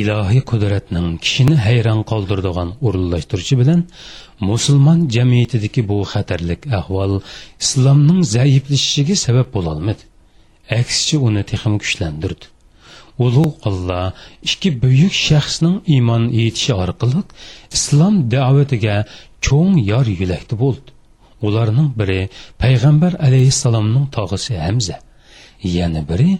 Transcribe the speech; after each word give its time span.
ilohiy 0.00 0.42
qudratning 0.50 1.08
kishini 1.24 1.56
hayron 1.66 2.00
qoldiradigan 2.10 2.70
o'rinlashtirishi 2.86 3.54
bilan 3.60 3.80
musulmon 4.50 4.98
jamiyatidagi 5.16 5.82
bu 5.90 5.98
xatarlik 6.12 6.60
ahvol 6.80 7.12
islomning 7.64 8.20
zaiflashishiga 8.34 9.16
sabab 9.26 9.48
bo'lolmadi 9.56 10.02
aksicha 10.80 11.16
uni 11.28 11.42
texim 11.50 11.74
kuchlantirdi 11.82 12.46
ulug' 13.24 13.56
olloh 13.68 14.06
ikki 14.50 14.70
buyuk 14.82 15.14
shaxsning 15.26 15.76
iymon 15.94 16.22
yetishi 16.40 16.72
orqali 16.82 17.22
islom 17.76 18.14
da'vatiga 18.34 18.96
cho'ng 19.46 19.74
yor 19.90 20.06
yo'lakda 20.20 20.54
bo'ldi. 20.62 20.88
Ularning 21.46 21.90
biri 22.00 22.20
payg'ambar 22.62 23.12
alayhissalomning 23.26 24.06
tog'isi 24.16 24.54
hamza. 24.66 24.96
Yana 25.76 26.02
biri 26.10 26.30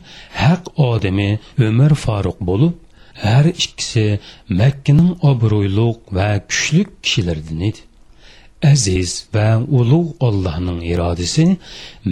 haq 0.43 0.63
odami 0.91 1.31
umar 1.69 1.93
foruq 2.05 2.39
bo'lib 2.49 2.75
har 3.25 3.45
ikkisi 3.65 4.07
makkaning 4.61 5.11
obro'yliq 5.31 5.99
va 6.17 6.29
kuchli 6.51 6.83
kishilardan 7.05 7.61
edi. 7.69 7.81
Aziz 8.73 9.11
va 9.35 9.49
ulug' 9.79 10.17
ollohning 10.27 10.81
irodasi 10.93 11.45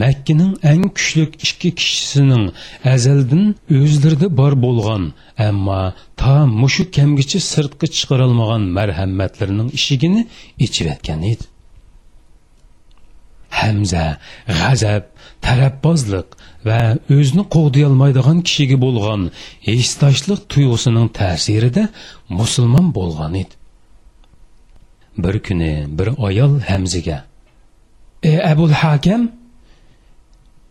makkaning 0.03 0.53
eng 0.71 0.85
kuchli 0.97 1.25
ikki 1.47 1.71
kishisining 1.79 2.45
azaldan 2.95 3.45
o'zlarida 3.79 4.29
bor 4.41 4.55
bo'lgan 4.65 5.05
ammo 5.49 5.83
to 6.21 6.37
mushu 6.61 6.85
kamgacha 6.97 7.41
sirtqa 7.53 7.87
chiqarolmagan 7.97 8.63
marhamatlarning 8.79 9.69
ishigini 9.79 10.21
ichiyotgan 10.67 11.21
edi. 11.33 11.45
Hamza 13.61 14.05
g'azab 14.59 15.05
tarafbozlik 15.47 16.29
va 16.69 16.81
o'zini 17.17 17.45
qo'g'diyolmaydigan 17.55 18.39
kishiga 18.47 18.77
bo'lgan 18.87 19.23
eshtashlik 19.75 20.41
tuyg'usining 20.53 21.09
ta'sirida 21.19 21.85
musulmon 22.39 22.87
bo'lgan 22.99 23.33
edi. 23.43 23.55
Bir 25.23 25.35
kuni 25.47 25.73
bir 25.99 26.09
ayol 26.29 26.53
hamziga 26.71 27.19
ey 28.31 28.39
abul 28.53 28.75
hakam 28.83 29.23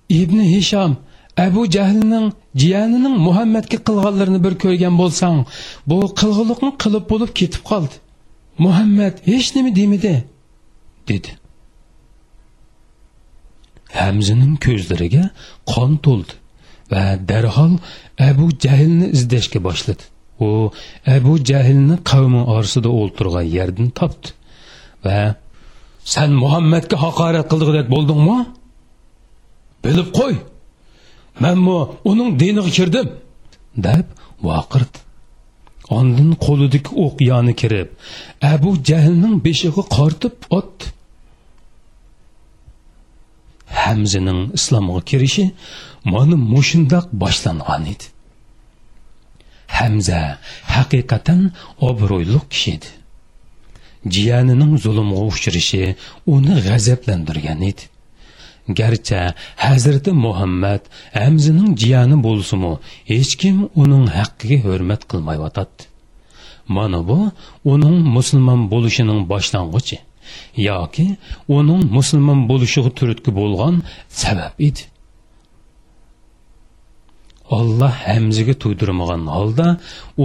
ibn 0.09 0.39
hisham 0.53 0.91
abu 1.37 1.61
jahlning 1.75 2.27
jiyanining 2.61 3.15
muhammadga 3.27 3.77
qilganlarini 3.87 4.39
bir 4.45 4.53
ko'rgan 4.63 4.95
bo'lsang 5.01 5.37
bu 5.89 5.97
qilg'iliqni 6.19 6.71
qilib 6.83 7.05
bo'lib 7.11 7.31
ketib 7.39 7.63
qoldi. 7.71 7.95
Muhammad 8.65 9.15
hech 9.29 9.47
nima 9.55 9.71
demidi 9.79 10.15
dedi. 11.09 11.29
Hamzaning 14.01 14.55
ko'zlariga 14.65 15.23
qon 15.71 15.91
to'ldi 16.05 16.33
va 16.91 17.03
darhol 17.29 17.73
abu 18.29 18.45
jahlni 18.65 19.07
izlashga 19.17 19.59
boshladi. 19.67 20.03
U 20.45 20.49
abu 21.17 21.33
jahlni 21.49 21.95
qavmi 22.11 22.41
orasida 22.55 22.89
o'ltirgan 22.99 23.47
yerdan 23.57 23.89
topdi 23.99 24.29
va 25.05 25.19
san 26.13 26.31
muhammadga 26.43 26.95
haqorat 27.05 27.45
qildig'idek 27.51 27.87
bo'ldingmi? 27.95 28.37
Bilib 29.85 30.09
qo'y 30.19 30.35
manmu 31.43 31.77
uning 32.11 32.29
diniga 32.41 32.71
kirdim 32.77 33.07
deb 33.87 34.05
vaqirdi. 34.49 34.97
Ondin 35.97 36.31
qo'lidagi 36.45 36.91
o'q 37.05 37.15
yoni 37.31 37.53
kirib 37.61 37.89
abu 38.53 38.69
jahlning 38.89 39.35
beshig'i 39.45 39.83
qortib 39.97 40.35
otdi. 40.57 40.85
Hamzining 43.83 44.41
islomga 44.57 45.01
kirishi 45.09 45.45
mana 46.13 46.35
mushundoq 46.53 47.05
boshlangan 47.21 47.83
edi. 47.93 48.05
Hamza 49.77 50.19
haqiqatan 50.75 51.41
obro'yli 51.89 52.39
kishi 52.51 52.71
edi. 52.77 52.89
Jiyanining 54.13 54.73
zulmga 54.83 55.21
uchrashi 55.29 55.83
uni 56.33 56.53
g'azablantirgan 56.65 57.61
edi. 57.71 57.83
Garchi 58.79 59.21
hazrati 59.65 60.11
muhammad 60.25 60.81
hamzining 61.21 61.69
jiyani 61.81 62.17
bo'lsimi 62.27 62.73
hech 63.11 63.33
kim 63.41 63.57
uning 63.81 64.05
haqqiga 64.17 64.57
hurmat 64.65 65.01
qilmayotadi. 65.11 65.81
Mana 66.75 66.99
bu 67.09 67.19
uning 67.73 67.97
musulmon 68.15 68.61
bo'lishining 68.73 69.21
boshlang'ichi 69.31 69.97
yoki 70.69 71.07
uning 71.57 71.81
musulmon 71.97 72.39
bo'lishiga 72.49 72.91
turtki 72.99 73.31
bo'lgan 73.39 73.75
sabab 74.21 74.55
edi. 74.67 74.81
Olloh 77.57 77.95
hamziga 78.07 78.53
to'ydirmagan 78.63 79.23
holda 79.35 79.67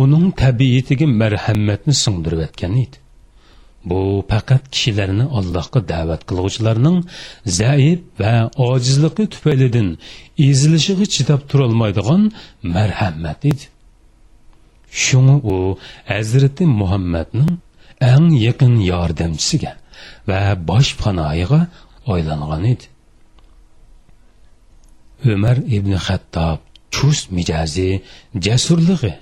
uning 0.02 0.26
tabiatiga 0.42 1.06
marhamatni 1.22 1.94
singdirib 2.04 2.40
o'tgan 2.46 2.74
edi. 2.84 2.96
Bu 3.88 4.00
faqat 4.30 4.62
kishilarni 4.74 5.24
allohga 5.38 5.80
da'vat 5.92 6.22
qilg'uvchilarning 6.28 6.98
zaif 7.60 8.00
va 8.20 8.34
ojizligi 8.68 9.24
tufaylidan 9.34 9.88
ezilishiga 10.48 11.06
chidab 11.14 11.40
turolmaydigan 11.50 12.22
marhamat 12.74 13.40
edi. 13.50 13.64
Shuni 15.04 15.36
u 15.52 15.56
hazrati 16.12 16.64
muhammadning 16.80 17.52
eng 18.12 18.26
yaqin 18.46 18.74
yordamchisiga 18.92 19.72
va 20.28 20.40
bosh 20.68 20.90
panoyiga 21.00 21.60
aylangan 22.14 22.64
edi. 22.72 22.86
Umar 25.32 25.56
ibn 25.76 25.92
xattob 26.06 26.58
chust 26.94 27.26
mijozi 27.36 27.90
jasurligi 28.44 29.12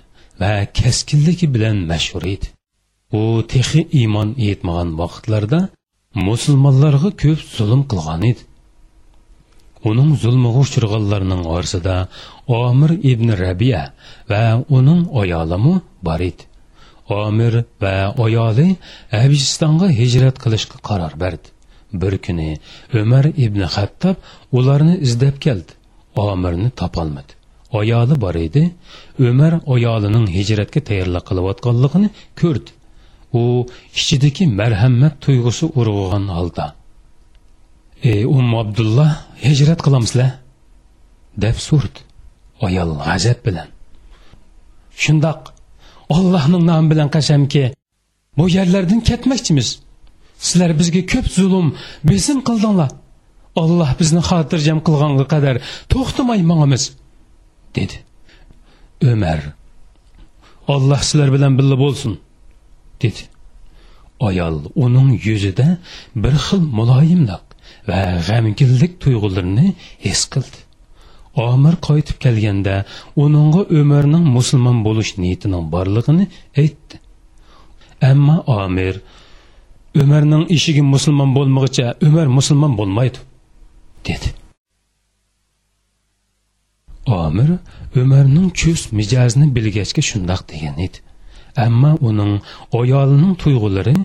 va 0.41 0.53
kaskinligi 0.79 1.47
bilan 1.55 1.77
mashhur 1.91 2.25
edi. 2.35 2.47
U 3.21 3.23
texi 3.53 3.81
iymon 4.01 4.29
yetmagan 4.47 4.91
vaqtlarda 5.01 5.61
musulmonlarga 6.27 7.11
ko'p 7.23 7.41
zulm 7.57 7.83
qilgan 7.91 8.23
edi. 8.31 8.43
Uning 9.89 10.11
zulmiga 10.23 10.61
uchraganlarning 10.67 11.43
orasida 11.55 11.97
omir 12.61 12.91
ibn 13.13 13.29
rabiya 13.43 13.83
va 14.31 14.43
uning 14.79 15.03
ayolimi 15.21 15.75
bor 16.07 16.21
edi. 16.31 16.48
Omir 17.09 17.65
va 17.83 18.15
ayoli 18.27 18.69
abistonga 19.23 19.89
hijrat 20.01 20.37
qilishga 20.45 20.79
qaror 20.89 21.13
berdi. 21.23 21.49
Bir 22.01 22.15
kuni 22.25 22.51
umar 23.01 23.25
ibn 23.45 23.61
xattob 23.75 24.17
ularni 24.59 24.95
izlab 25.07 25.37
keldi. 25.45 25.73
Omirni 26.17 26.71
topolmadi 26.81 27.33
ayoli 27.81 28.21
bor 28.25 28.35
edi. 28.47 28.65
Umar 29.19 29.53
ayolining 29.75 30.27
hijratga 30.37 30.81
tayyorlik 30.89 31.25
qilayotganligini 31.29 32.09
ko'rdi. 32.41 32.71
U 33.41 33.43
ichidagi 33.99 34.45
marhamat 34.61 35.15
tuyg'usi 35.25 35.67
urg'ugan 35.81 36.27
holda 36.37 36.67
ey 38.13 38.23
um 38.27 38.55
abdulloh 38.63 39.11
hijrat 39.47 39.81
qilamizlar? 39.87 40.31
deb 41.45 41.57
so'rdi. 41.69 42.01
Ayol 42.67 42.91
g'azab 43.05 43.39
bilan 43.47 43.69
shundoq 45.03 45.41
allohning 46.17 46.65
nomi 46.71 46.91
bilan 46.93 47.09
qasamki 47.17 47.65
bu 48.39 48.45
yerlardan 48.57 49.01
ketmoqchimiz. 49.09 49.69
Sizlar 50.47 50.71
bizga 50.81 51.03
ko'p 51.13 51.27
zulm 51.39 51.69
besim 52.11 52.39
qildinglar. 52.49 52.91
Olloh 53.63 53.91
bizni 54.01 54.21
xotirjam 54.31 54.79
qilganga 54.87 55.25
qadar 55.33 55.57
to'xtamay 55.93 56.41
mangamiz 56.51 56.85
dedi 57.77 57.97
umar. 59.13 59.41
Olloh 60.75 61.01
sizlar 61.09 61.29
bilan 61.33 61.53
birga 61.59 61.77
bo'lsin 61.85 62.13
dedi. 63.03 63.23
Ayol 64.29 64.57
uning 64.85 65.11
yuzida 65.27 65.67
bir 66.23 66.35
xil 66.47 66.63
muloyimlik 66.79 67.45
va 67.89 68.01
g'amginlik 68.29 68.93
tuyg'ularini 69.03 69.67
his 70.07 70.23
qildi. 70.33 70.59
Omir 71.47 71.75
qaytib 71.89 72.19
kelganda 72.25 72.75
uningga 73.25 73.63
umarning 73.81 74.25
musulmon 74.37 74.79
bo'lish 74.87 75.13
niyatining 75.23 75.65
borlig'ini 75.75 76.25
aytdi. 76.63 76.97
Ammo 78.11 78.37
omir 78.63 78.95
umarning 80.03 80.45
ishigi 80.57 80.83
musulmon 80.95 81.31
bo'lmag'icha 81.37 81.87
umar 82.07 82.27
musulmon 82.39 82.73
bo'lmaydi 82.79 83.19
dedi. 84.09 84.29
Omir 87.07 87.51
umarning 88.03 88.49
chust 88.61 88.93
mijozini 88.99 89.47
bilgachga 89.57 90.03
shundoq 90.11 90.43
degan 90.53 90.77
edi. 90.87 90.99
Ammo 91.67 91.93
uning 92.09 92.33
ayolining 92.81 93.35
tuyg'ulari 93.43 93.97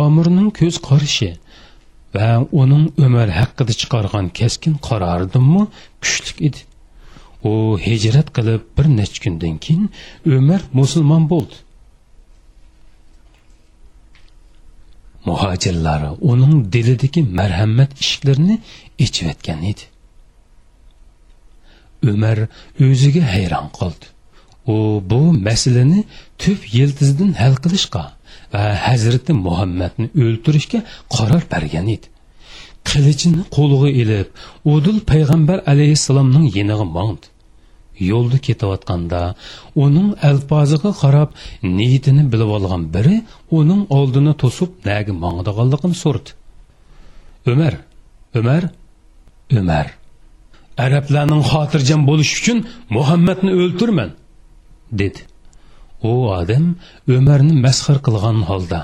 omirning 0.00 0.48
ko'z 0.58 0.76
qarishi 0.88 1.30
va 2.14 2.30
uning 2.62 2.84
umar 3.06 3.28
haqida 3.40 3.72
chiqargan 3.80 4.26
keskin 4.38 4.74
qaroridanmi 4.88 5.62
kuchli 6.02 6.32
edi. 6.48 6.60
U 7.48 7.50
hijrat 7.86 8.28
qilib 8.36 8.62
bir 8.76 8.86
necha 8.98 9.18
kundan 9.24 9.56
keyin 9.64 9.84
umar 10.38 10.60
musulmon 10.80 11.24
bo'ldi. 11.32 11.56
Muhojirlari 15.28 16.10
uning 16.30 16.54
dilidagi 16.74 17.20
marhamat 17.38 17.90
ishiklarini 18.02 18.56
ichiyotgan 19.04 19.60
edi. 19.70 19.84
Umar 22.12 22.38
o'ziga 22.86 23.22
hayron 23.34 23.68
qoldi. 23.78 24.06
U 24.74 24.76
bu 25.10 25.20
masalani 25.48 26.00
tub 26.42 26.60
yiltizdan 26.76 27.32
hal 27.40 27.54
qilishga 27.64 28.04
va 28.52 28.62
hazrati 28.86 29.32
muhammadni 29.46 30.06
o'ltirishga 30.24 30.80
qaror 31.16 31.42
bergan 31.52 31.86
edi. 31.96 32.06
Qilichini 32.88 33.42
qo'liga 33.56 33.88
ilib 34.02 34.28
udul 34.74 34.98
payg'ambar 35.10 35.58
alayhissalomning 35.72 36.46
yeniga 36.58 36.86
mondi. 36.96 37.26
Yo'lda 38.10 38.38
ketayotganda 38.46 39.22
uning 39.84 40.08
alpoziga 40.30 40.90
qarab 41.02 41.30
niyatini 41.78 42.24
bilib 42.32 42.50
olgan 42.56 42.82
biri 42.94 43.16
uning 43.58 43.82
oldini 43.98 44.32
to'sib 44.42 44.70
nagi 44.88 45.12
mongdiganligini 45.24 45.96
so'rdi 46.04 46.30
umar 47.52 47.74
umar 48.40 48.62
umar 49.60 49.86
arablarning 50.84 51.42
xotirjam 51.50 52.00
bo'lishi 52.10 52.34
uchun 52.40 52.58
muhammadni 52.96 53.52
o'ltirman 53.62 54.10
dedi. 55.00 55.20
U 56.02 56.12
odam 56.40 56.64
umarni 57.16 57.54
masxir 57.66 57.96
qilgan 58.06 58.38
holda 58.50 58.80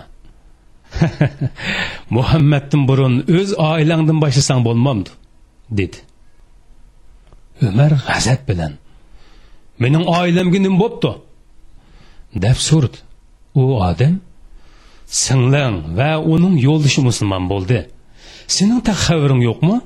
muhammaddan 2.17 2.83
burun 2.89 3.15
o'z 3.39 3.51
oilangdan 3.71 4.19
boshlasang 4.25 4.61
bo'lmamdi 4.69 5.11
dedi. 5.79 5.99
Umar 7.69 7.93
g'azab 8.09 8.41
bilan 8.49 8.73
mening 9.83 10.05
oilamga 10.19 10.59
nim 10.67 10.75
bo'pti. 10.83 11.11
Deb 12.45 12.59
so'rdi 12.69 12.99
u 13.61 13.63
odam 13.89 14.15
singling 15.23 15.77
va 15.99 16.11
uning 16.35 16.55
yo'ldoshi 16.67 17.01
musulmon 17.09 17.45
bo'ldi. 17.53 17.79
Sening 18.57 18.81
xabaring 19.05 19.43
yo'qmi? 19.49 19.77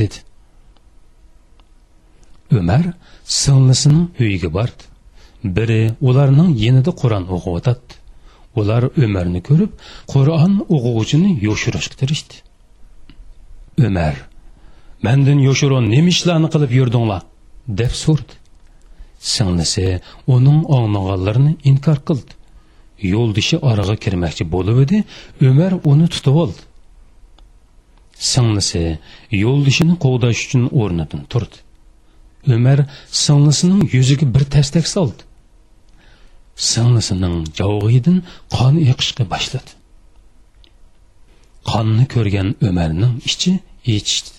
dedi. 0.00 0.18
Umar 2.58 2.84
singlisining 3.24 4.04
uyiga 4.20 4.50
bordi. 4.58 4.82
Biri 5.56 5.82
ularning 6.08 6.50
yenida 6.64 6.92
qur'on 7.00 7.24
o'qiyotdi 7.36 7.94
ular 8.60 8.82
umarni 9.04 9.40
ko'rib 9.48 9.72
qur'on 10.12 10.52
o'quvchini 10.74 11.30
yo'shirishga 11.46 11.96
tirishdi. 12.00 12.34
Umar 13.88 14.14
mandan 15.06 15.38
yo'shiron 15.48 15.84
nima 15.94 16.10
ishlarni 16.14 16.48
qilib 16.54 16.72
yurdinglar? 16.78 17.22
deb 17.80 17.92
so'rdi 18.04 18.32
singlisi 19.20 20.00
uning 20.26 20.64
anglaganlarini 20.78 21.56
inkor 21.70 21.98
qildi. 22.08 22.32
Yo'ldishi 23.12 23.56
oraga 23.70 23.96
kirmoqchi 24.04 24.44
bo'lib 24.54 24.78
edi 24.84 25.04
umar 25.48 25.72
uni 25.90 26.06
tutib 26.14 26.36
oldi. 26.42 26.60
Singlisi 28.32 28.82
yo'ldishini 29.44 29.94
qo'g'dash 30.04 30.40
uchun 30.46 30.64
o'rnidan 30.80 31.22
turdi. 31.32 31.58
Umar 32.56 32.78
singlisining 33.24 33.82
yuziga 33.94 34.26
bir 34.34 34.44
tastak 34.54 34.86
soldi. 34.94 35.22
Singlisining 36.70 37.36
javg'idan 37.60 38.18
qon 38.56 38.74
eqishga 38.92 39.24
boshladi. 39.32 39.70
Qonni 41.70 42.04
ko'rgan 42.14 42.48
umarning 42.68 43.14
ichi 43.30 43.52
yechishdi 43.92 44.37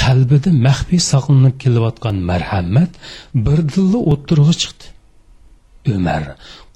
qalbida 0.00 0.50
maxfiy 0.66 1.00
saqlanib 1.12 1.56
kelayotgan 1.62 2.16
marhamat 2.30 2.92
birdilla 3.46 3.98
o'ttirg'i 4.12 4.54
chiqdi. 4.62 4.84
Umar 5.94 6.22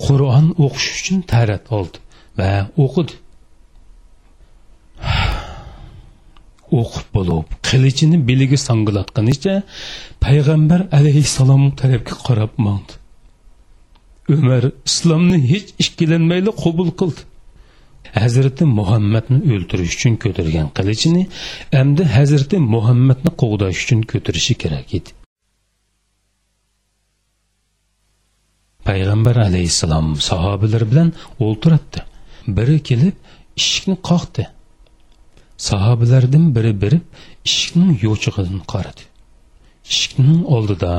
qur'on 0.04 0.46
o'qish 0.64 0.88
uchun 0.98 1.18
tarat 1.32 1.64
oldi 1.78 1.98
va 2.38 2.50
o'qidi. 2.84 3.14
O'qib 6.80 7.06
bo'lib 7.16 7.46
qilichini 7.68 8.18
beliga 8.28 8.58
songlatganicha 8.68 9.54
payg'ambar 10.24 10.80
alayhissalom 10.98 11.64
tarafga 11.80 12.14
qarab 12.26 12.52
mondi. 12.66 12.92
Umar 14.36 14.62
islomni 14.90 15.38
hech 15.52 15.68
ikkilanmayli 15.82 16.50
qabul 16.62 16.90
qildi. 17.00 17.22
Hazrati 18.22 18.64
muhammadni 18.78 19.38
o'ltirish 19.54 19.94
uchun 19.96 20.14
ko'targan 20.24 20.68
qilichini 20.78 21.22
endi 21.80 22.02
hazrati 22.16 22.56
muhammadni 22.74 23.30
qug'dash 23.42 23.78
uchun 23.84 24.00
ko'tarishi 24.12 24.54
kerak 24.62 24.88
edi. 24.98 25.10
Payg'ambar 28.88 29.36
alayhissalom 29.48 30.08
sahobalar 30.30 30.82
bilan 30.90 31.08
o'ltiribdi 31.46 32.00
biri 32.56 32.76
kelib 32.88 33.16
eshikni 33.60 33.96
qoqdi. 34.10 34.44
Sahobalardan 35.68 36.44
biri 36.56 36.72
birib 36.82 37.04
eshikning 37.48 37.92
yo'chig'idan 38.06 38.60
qaradi 38.72 39.04
eshikning 39.92 40.42
oldida 40.56 40.92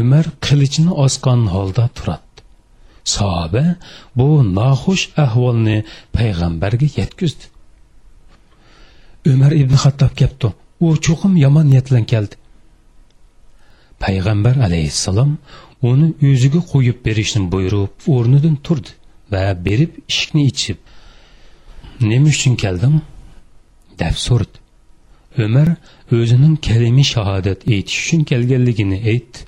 umar 0.00 0.26
qilichini 0.46 0.92
osgan 1.04 1.42
holda 1.54 1.84
turadi. 1.96 2.29
Sahoba 3.14 3.64
bu 4.18 4.28
noxush 4.58 5.04
ahvolni 5.24 5.78
payg'ambarga 6.16 6.88
yetkazdi. 6.98 7.44
Umar 9.32 9.52
ibn 9.62 9.74
xattob 9.84 10.12
kelibdi. 10.20 10.48
U 10.84 10.86
cho'qim 11.06 11.34
yomon 11.44 11.66
niyat 11.70 11.86
bilan 11.90 12.04
keldi. 12.12 12.34
Payg'ambar 14.04 14.56
alayhissalom 14.66 15.32
uni 15.90 16.08
o'ziga 16.28 16.60
qo'yib 16.72 16.98
berishni 17.06 17.42
buyurib 17.52 17.94
o'rnidan 18.14 18.56
turdi 18.66 18.90
va 19.32 19.42
berib 19.66 19.92
eshikni 20.10 20.42
ichib 20.52 20.78
nima 22.10 22.28
uchun 22.34 22.54
keldim? 22.64 22.94
deb 24.00 24.16
so'radi. 24.26 24.56
Umar 25.44 25.68
o'zining 26.18 26.56
kalimi 26.66 27.04
shahodat 27.12 27.60
aytish 27.74 27.98
uchun 28.02 28.22
kelganligini 28.30 28.98
aytdi. 29.12 29.38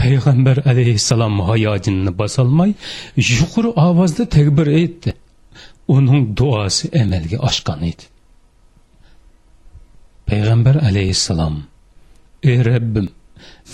Payg'ambar 0.00 0.56
alayhissalom 0.70 1.34
hayotinini 1.48 2.12
bosolmay 2.20 2.70
yuqori 3.16 3.70
ovozda 3.86 4.24
takbir 4.36 4.66
aytdi. 4.80 5.10
Uning 5.96 6.22
duosi 6.38 6.84
amalga 7.02 7.38
oshgan 7.48 7.80
edi. 7.90 8.04
Payg'ambar 10.28 10.76
alayhissalom 10.88 11.54
ey 12.50 12.58
rabbim 12.70 13.08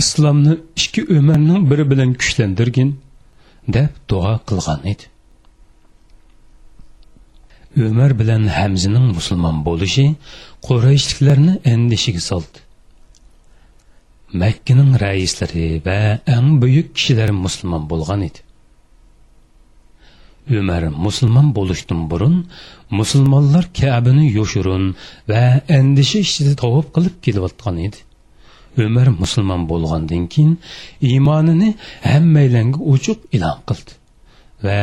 islomni 0.03 0.55
ikki 0.77 1.03
umarning 1.19 1.63
biri 1.71 1.85
bilan 1.91 2.11
kuchlantirgin 2.21 2.91
deb 3.77 3.91
duo 4.11 4.35
qilgan 4.49 4.81
edi. 4.93 5.05
Umar 7.89 8.11
bilan 8.21 8.43
hamzining 8.59 9.07
musulmon 9.17 9.57
bo'lishi 9.69 10.07
qurayshliklarni 10.67 11.55
andishiga 11.73 12.23
soldi. 12.31 12.59
Makkaning 14.41 14.93
raislari 15.03 15.83
va 15.87 15.99
eng 16.37 16.49
buyuk 16.63 16.89
kishilar 16.97 17.31
musulmon 17.45 17.83
bo'lgan 17.91 18.21
edi. 18.29 18.41
Umar 20.59 20.83
musulmon 21.05 21.49
bo'lishdan 21.59 22.01
burun 22.11 22.37
musulmonlar 22.99 23.65
kabini 23.81 24.25
yo'shurun 24.39 24.85
va 25.31 25.43
andisha 25.79 26.19
ichida 26.27 26.53
tavob 26.63 26.87
qilib 26.95 27.17
kelayotgan 27.25 27.77
edi. 27.87 27.99
Umar 28.87 29.07
musulmon 29.23 29.63
bo'lgandan 29.71 30.25
keyin 30.33 30.53
iymonini 31.11 31.71
hammaylanga 32.11 32.79
ochiq 32.93 33.19
e'lon 33.37 33.59
qildi 33.69 33.93
va 34.67 34.81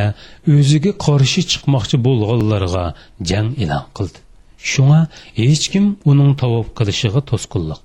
o'ziga 0.55 0.91
qarshi 1.05 1.41
chiqmoqchi 1.51 1.97
bo'lganlarga 2.07 2.85
jang 3.29 3.49
e'lon 3.63 3.85
qildi. 3.97 4.19
Shunga 4.71 5.01
hech 5.41 5.65
kim 5.73 5.85
uning 6.11 6.31
tavob 6.41 6.67
qilishiga 6.77 7.21
to'sqinlik 7.29 7.81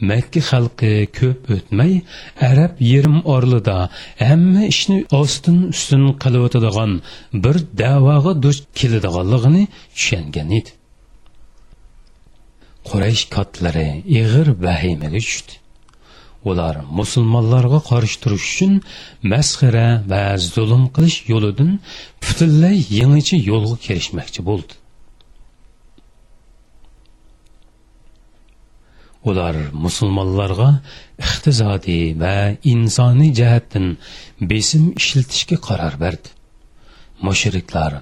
Мәкке 0.00 0.40
халқы 0.40 1.08
көп 1.10 1.46
ko'p 1.48 1.72
Әрәп 2.48 2.80
ерім 2.80 3.22
орлыда 3.24 3.88
orlida 3.88 3.90
hamma 4.20 4.66
остын 4.68 5.60
үстін 5.72 6.10
ustin 6.14 6.42
өтедіған 6.48 6.98
бір 7.44 7.62
davoga 7.82 8.34
дұш 8.38 8.62
keladiganligini 8.74 9.66
түшенген 9.94 10.52
еді. 10.60 10.78
quraysh 12.88 13.24
kotlari 13.34 13.88
ig'ir 14.18 14.48
vahimaga 14.64 15.20
tushdi 15.26 15.54
ular 16.50 16.74
musulmonlarga 16.98 17.80
qarshi 17.90 18.16
turish 18.22 18.46
uchun 18.52 18.74
masxara 19.32 19.88
va 20.12 20.22
zulm 20.54 20.84
qilish 20.96 21.18
yo'lidan 21.32 21.70
butunlay 22.24 22.76
yangicha 23.00 23.36
yo'lga 23.50 23.76
kirishmoqchi 23.86 24.40
bo'ldi 24.48 24.72
ular 29.24 29.56
musulmonlarga 29.84 30.68
iqtisodiy 31.18 32.04
va 32.22 32.34
insoniy 32.72 33.32
jihatdan 33.40 33.86
besim 34.50 34.84
ishlatishga 35.00 35.56
qaror 35.68 35.94
berdi. 36.04 36.28
Mushriklar 37.26 37.92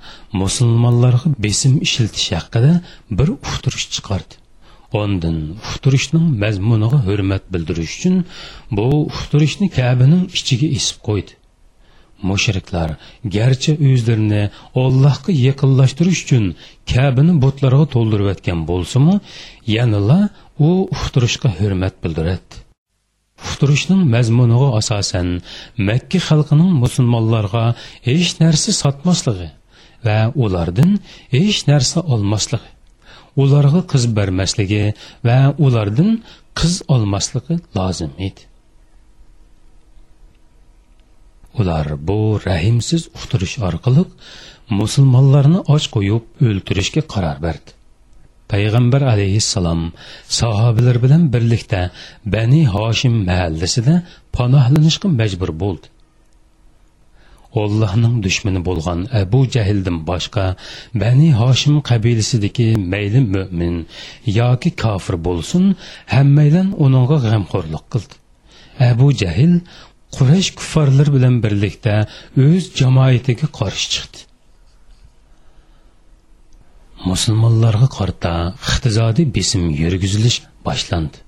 musulmonlarga 0.43 1.29
besim 1.47 1.79
ishlatish 1.87 2.29
haqida 2.39 2.73
bir 3.19 3.29
uqtirish 3.37 3.87
chiqardi. 3.95 4.35
Ondan 5.03 5.39
uqtirishning 5.69 6.27
mazmuniga 6.43 6.99
hurmat 7.09 7.45
bildirish 7.53 7.95
uchun 7.99 8.17
bu 8.77 8.87
uqtirishni 9.11 9.69
kabining 9.79 10.23
ichiga 10.39 10.69
esib 10.79 10.99
qo'ydi. 11.09 11.33
Mushriklar 12.31 12.91
garchi 13.37 13.73
o'zlarini 13.89 14.43
ollohga 14.83 15.33
yaqinlashtirish 15.47 16.21
uchun 16.27 16.45
kabini 16.93 17.35
butlarga 17.45 17.87
to'ldirayotgan 17.95 18.61
bo'lsimi 18.71 19.15
yanila 19.77 20.21
u 20.69 20.71
uxtirishga 20.97 21.49
hurmat 21.59 21.95
bildiradi. 22.05 22.63
Uxtirishning 23.47 24.03
mazmuniga 24.15 24.69
asosan 24.81 25.29
makka 25.89 26.19
xalqining 26.29 26.73
musulmonlarga 26.85 27.65
hech 28.09 28.31
narsa 28.43 28.71
sotmasligi 28.83 29.49
va 30.07 30.19
ulardan 30.45 30.91
hech 31.37 31.61
narsa 31.71 31.99
olmasligi 32.15 32.71
ularga 33.43 33.81
qiz 33.93 34.05
bermasligi 34.19 34.85
va 35.29 35.39
ulardan 35.67 36.13
qiz 36.59 36.75
olmasligi 36.95 37.55
lozim 37.79 38.13
edi. 38.29 38.43
Ular 41.61 41.87
bu 42.09 42.19
rahimsiz 42.47 43.03
uqtirish 43.17 43.57
orqali 43.69 44.05
musulmonlarni 44.81 45.61
och 45.75 45.85
qo'yib 45.95 46.23
o'ltirishga 46.49 47.03
qaror 47.13 47.37
berdi 47.47 47.71
payg'ambar 48.53 49.03
alayhissalom 49.13 49.81
sahobalar 50.41 50.97
bilan 51.05 51.23
birlikda 51.35 51.81
bani 52.35 52.63
hoshim 52.75 53.15
mahallasida 53.29 53.95
panohlanishga 54.37 55.09
majbur 55.21 55.51
bo'ldi 55.63 55.87
Allohning 57.63 58.17
dushmani 58.25 58.61
bo'lgan 58.69 59.01
Abu 59.23 59.41
Jahldan 59.55 59.99
boshqa 60.11 60.45
Bani 61.03 61.29
Hoshim 61.41 61.77
qabilasidagi 61.89 62.69
mayli 62.93 63.21
mu'min 63.37 63.75
yoki 64.41 64.71
kofir 64.83 65.17
bo'lsin, 65.27 65.65
hammaydan 66.15 66.69
uningga 66.85 67.17
g'amxo'rlik 67.27 67.85
qildi. 67.93 68.15
Abu 68.91 69.07
Jahl 69.21 69.53
Quraysh 70.17 70.51
kuffarlar 70.59 71.09
bilan 71.17 71.35
birlikda 71.45 71.95
o'z 72.47 72.65
jamoatiga 72.81 73.47
qarshi 73.59 73.87
chiqdi. 73.95 74.27
musulmonlarga 77.11 77.89
qarta 77.99 78.33
iqtisodiy 78.69 79.27
besim 79.37 79.65
yurgizilish 79.83 80.39
boshlandi. 80.67 81.19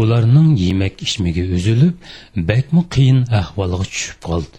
Ularning 0.00 0.50
yemak 0.66 1.02
ichmagi 1.06 1.44
uzilib 1.56 1.94
bakmi 2.50 2.82
qiyin 2.94 3.20
ahvolga 3.40 3.84
tushib 3.92 4.18
qoldi. 4.28 4.56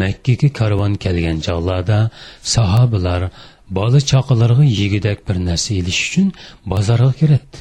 Makkaga 0.00 0.48
karvon 0.58 0.92
kelgan 1.04 1.38
chog'larda 1.46 1.98
sahobalar 2.54 3.22
bola 3.78 4.00
chaqalarga 4.10 4.64
yegudak 4.80 5.18
bir 5.28 5.36
narsa 5.48 5.70
ilish 5.80 6.02
uchun 6.08 6.28
bozorga 6.72 7.12
kiradi 7.20 7.58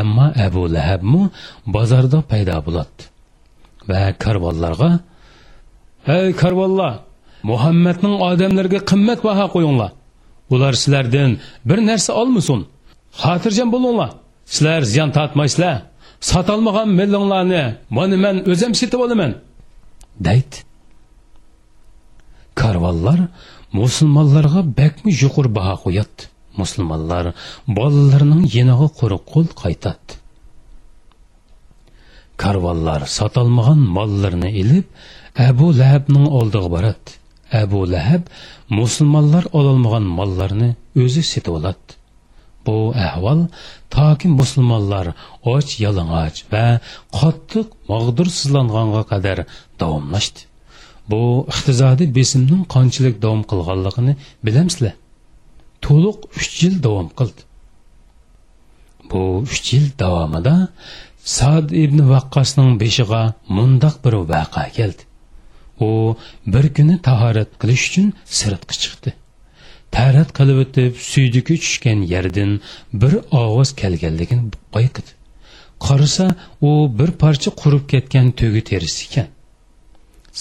ammo 0.00 0.26
abu 0.46 0.62
lahabmu 0.76 1.22
bozorda 1.76 2.18
paydo 2.30 2.56
bo'ladi. 2.66 3.13
Va 3.88 4.02
karvonlarga 4.24 4.90
ey 6.16 6.28
karvonlar 6.42 6.94
muhammadning 7.50 8.16
odamlarga 8.28 8.80
qimmat 8.90 9.20
baho 9.28 9.46
qo'yinglar. 9.54 9.92
Ular 10.54 10.72
sizlardan 10.82 11.30
bir 11.68 11.78
narsa 11.88 12.12
olmasin. 12.20 12.60
Xotirjam 13.22 13.68
bo'linglar. 13.74 14.10
Sizlar 14.54 14.82
ziyon 14.92 15.10
tortmaysizlar. 15.16 15.76
Sotolmagan 16.30 16.88
millionlarni 17.00 17.64
mana 17.96 18.16
man 18.24 18.36
o'zim 18.52 18.72
setib 18.80 19.00
olaman. 19.06 19.32
Deydi. 20.26 20.56
Karvonlar 22.60 23.20
musulmonlarga 23.80 24.60
bakmi 24.80 25.10
yuqur 25.22 25.46
baho 25.56 25.74
qo'yadi. 25.84 26.20
Musulmonlar 26.60 27.24
bolalarining 27.76 28.42
yeniga 28.56 28.88
quruq 28.98 29.22
qo'l 29.32 29.48
qaytadi. 29.62 30.10
Karvonlar 32.42 33.00
sotolmagan 33.18 33.80
mollarni 33.96 34.50
ilib 34.62 34.86
abu 35.48 35.66
lahabning 35.80 36.26
oldiga 36.38 36.68
boradi. 36.76 37.10
Abu 37.62 37.80
lahab 37.94 38.22
musulmonlar 38.78 39.44
ololmagan 39.58 40.06
mollarni 40.18 40.70
o'zi 41.02 41.22
setib 41.32 41.52
oladi. 41.58 41.90
Bu 42.66 42.76
ahvol 43.08 43.40
toki 43.96 44.28
musulmonlar 44.40 45.06
оч 45.54 45.68
yalang'och 45.84 46.38
va 46.52 46.66
qattiq 47.18 47.66
mag'dursizlanganga 47.92 49.02
qadar 49.12 49.38
davomlashdi. 49.80 50.40
Bu 51.10 51.22
iqtisodiy 51.52 52.08
besimning 52.18 52.62
qanchalik 52.74 53.16
davom 53.24 53.42
qilganligini 53.50 54.12
bilamsizlar. 54.46 54.94
To'liq 55.84 56.18
3 56.44 56.62
yil 56.62 56.76
davom 56.86 57.08
qildi. 57.18 57.42
Bu 59.10 59.22
3 59.56 59.72
yil 59.74 59.86
davomida 60.02 60.54
Сад 61.24 61.70
ибн 61.72 62.00
vaqqosning 62.12 62.72
beshiga 62.80 63.22
mundoq 63.56 63.94
bir 64.04 64.14
vaqa 64.32 64.64
keldi. 64.76 65.02
U 65.80 66.16
bir 66.52 66.66
kuni 66.76 66.96
tahorat 67.06 67.50
qilish 67.60 67.84
uchun 67.88 68.08
sirtqa 68.38 68.74
chiqdi. 68.82 69.10
Tarat 69.94 70.30
qilib 70.38 70.58
o'tib 70.64 70.92
suydiki 71.10 71.54
tushgan 71.62 72.00
yerdan 72.12 72.52
bir 73.00 73.14
ovoz 73.42 73.70
kelganligini 73.80 74.44
payqidi 74.74 75.12
qarasa 75.86 76.26
u 76.68 76.70
bir 76.98 77.10
parcha 77.22 77.50
qurib 77.62 77.84
ketgan 77.92 78.28
to'gi 78.40 78.62
terisi 78.70 79.00
ekan. 79.06 79.28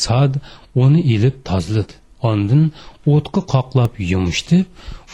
Sad 0.04 0.34
uni 0.84 1.02
ilib 1.16 1.38
tozladi 1.50 1.94
ondin 2.32 2.64
o'tqa 3.14 3.42
qoqlab 3.54 3.94
yumishtirib 4.12 4.68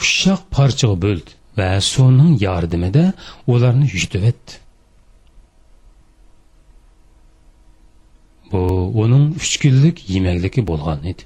ushoq 0.03 0.41
parchaga 0.55 0.97
bo'ldi 1.05 1.31
va 1.59 1.69
suvning 1.91 2.33
yordamida 2.47 3.05
ularni 3.53 3.87
yutib 3.97 4.25
etdi 4.31 4.58
bu 8.51 8.61
uning 9.03 9.25
uch 9.41 9.53
kunlik 9.61 9.97
yemakligi 10.13 10.61
bo'lgan 10.69 10.99
edi. 11.11 11.23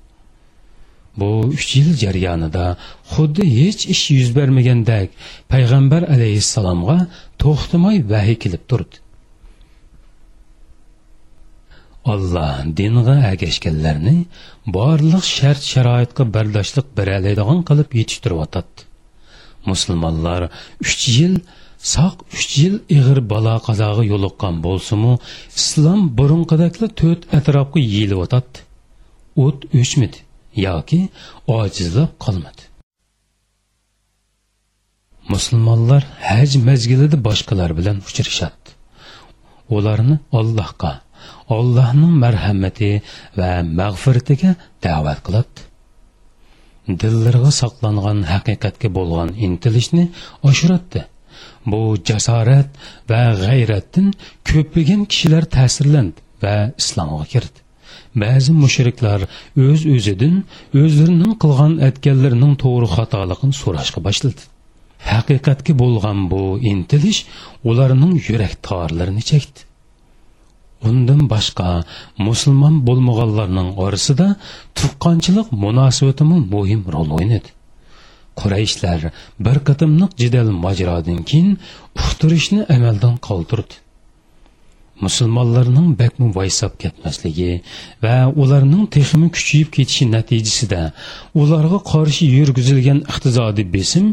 Bu 1.20 1.30
uch 1.56 1.70
yil 1.78 1.90
jarayonida 2.04 2.66
xuddi 3.14 3.44
hech 3.60 3.82
ish 3.94 4.06
yuz 4.18 4.30
bermagandek 4.38 5.10
payg'ambar 5.54 6.02
alayhissalomga 6.16 6.98
to'xtamay 7.44 7.98
vahiy 8.12 8.38
kelib 8.44 8.64
turdi. 8.70 8.96
Olloh 12.14 12.56
dinga 12.80 13.18
agashganlarni 13.34 14.18
borliq 14.78 15.26
shart 15.38 15.62
sharoitga 15.74 16.24
bardoshliq 16.36 16.88
beralaydigan 16.98 17.60
qilib 17.70 17.90
yetishtiryotadi 18.00 18.90
musulmonlar 19.70 20.42
uch 20.86 21.04
yil 21.18 21.36
saq 21.92 22.16
3 22.42 22.58
yil 22.62 22.76
ig'ir 22.98 23.20
balo 23.32 23.56
qazoga 23.68 24.04
yo'liqqan 24.14 24.60
bo'lsimu 24.66 25.14
islom 25.62 26.02
burunqidakli 26.18 26.88
to'rt 27.00 27.22
atrofga 27.38 27.80
yeyilyotadi 27.94 28.68
o't 29.46 29.60
o'chmadi 29.80 30.20
yoki 30.68 31.00
ojizlab 31.58 32.12
qolmadi 32.26 32.64
musulmonlar 35.32 36.04
haj 36.30 36.52
mazgilida 36.70 37.18
boshqalar 37.28 37.72
bilan 37.80 37.98
uchrashadi. 38.10 38.68
Ularni 39.76 40.18
allohga 40.40 40.94
allohning 41.58 42.14
marhamati 42.24 42.92
va 43.40 43.50
mag'firatiga 43.80 44.52
da'vat 44.86 45.20
qiladi. 45.26 45.60
Dillariga 47.02 47.52
saqlangan 47.62 48.20
haqiqatga 48.34 48.90
bo'lgan 48.98 49.30
intilishni 49.46 50.06
oshiradi 50.50 51.02
bu 51.72 51.82
jasorat 52.10 52.70
va 53.10 53.24
g'ayratdan 53.44 54.08
ko'plagan 54.50 55.02
kishilar 55.12 55.44
ta'sirlandi 55.56 56.20
va 56.44 56.56
islomga 56.82 57.26
kirdi. 57.34 57.60
Ba'zi 58.24 58.52
mushriklar 58.64 59.20
o'z 59.66 59.70
öz 59.70 59.82
o'zidan 59.96 60.36
o'zlarining 60.82 61.34
qilgan 61.44 61.74
aytganlarining 61.88 62.54
to'g'ri 62.64 62.88
xatoligini 62.96 63.56
so'rashga 63.62 64.00
boshladi. 64.08 64.42
Haqiqatga 65.12 65.74
bo'lgan 65.84 66.20
bu 66.32 66.44
intilish 66.72 67.20
ularning 67.70 68.14
yurak 68.28 68.54
torlarini 68.68 69.24
chekdi. 69.32 69.60
Undan 70.90 71.22
boshqa 71.34 71.70
musulmon 72.28 72.76
bo'lmaganlarning 72.88 73.70
orasida 73.86 74.28
tuqqanchilik 74.80 75.48
munosabatimi 75.64 76.38
muhim 76.54 76.82
rol 76.96 77.10
o'ynadi. 77.18 77.50
Qurayishlar 78.40 79.02
bir 79.46 79.58
qatimliq 79.68 80.12
jidal 80.22 80.50
mojirodan 80.66 81.20
keyin 81.30 81.50
uqtirishni 82.02 82.62
amaldan 82.76 83.16
qoldirdi. 83.28 83.76
Musulmonlarning 85.06 85.90
bakmi 86.02 86.28
vaysab 86.36 86.74
ketmasligi 86.82 87.54
va 88.04 88.16
ularning 88.42 88.84
texmi 88.96 89.28
kuchayib 89.36 89.70
ketishi 89.76 90.06
natijasida 90.16 90.82
ularga 91.42 91.80
qarshi 91.92 92.26
yurgizilgan 92.38 93.00
iqtisodiy 93.12 93.68
besim 93.76 94.06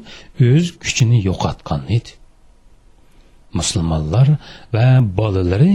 o'z 0.49 0.67
kuchini 0.83 1.19
yo'qotgan 1.29 1.83
edi. 1.97 2.11
Musulmonlar 3.59 4.29
va 4.75 4.87
bolalari 5.19 5.73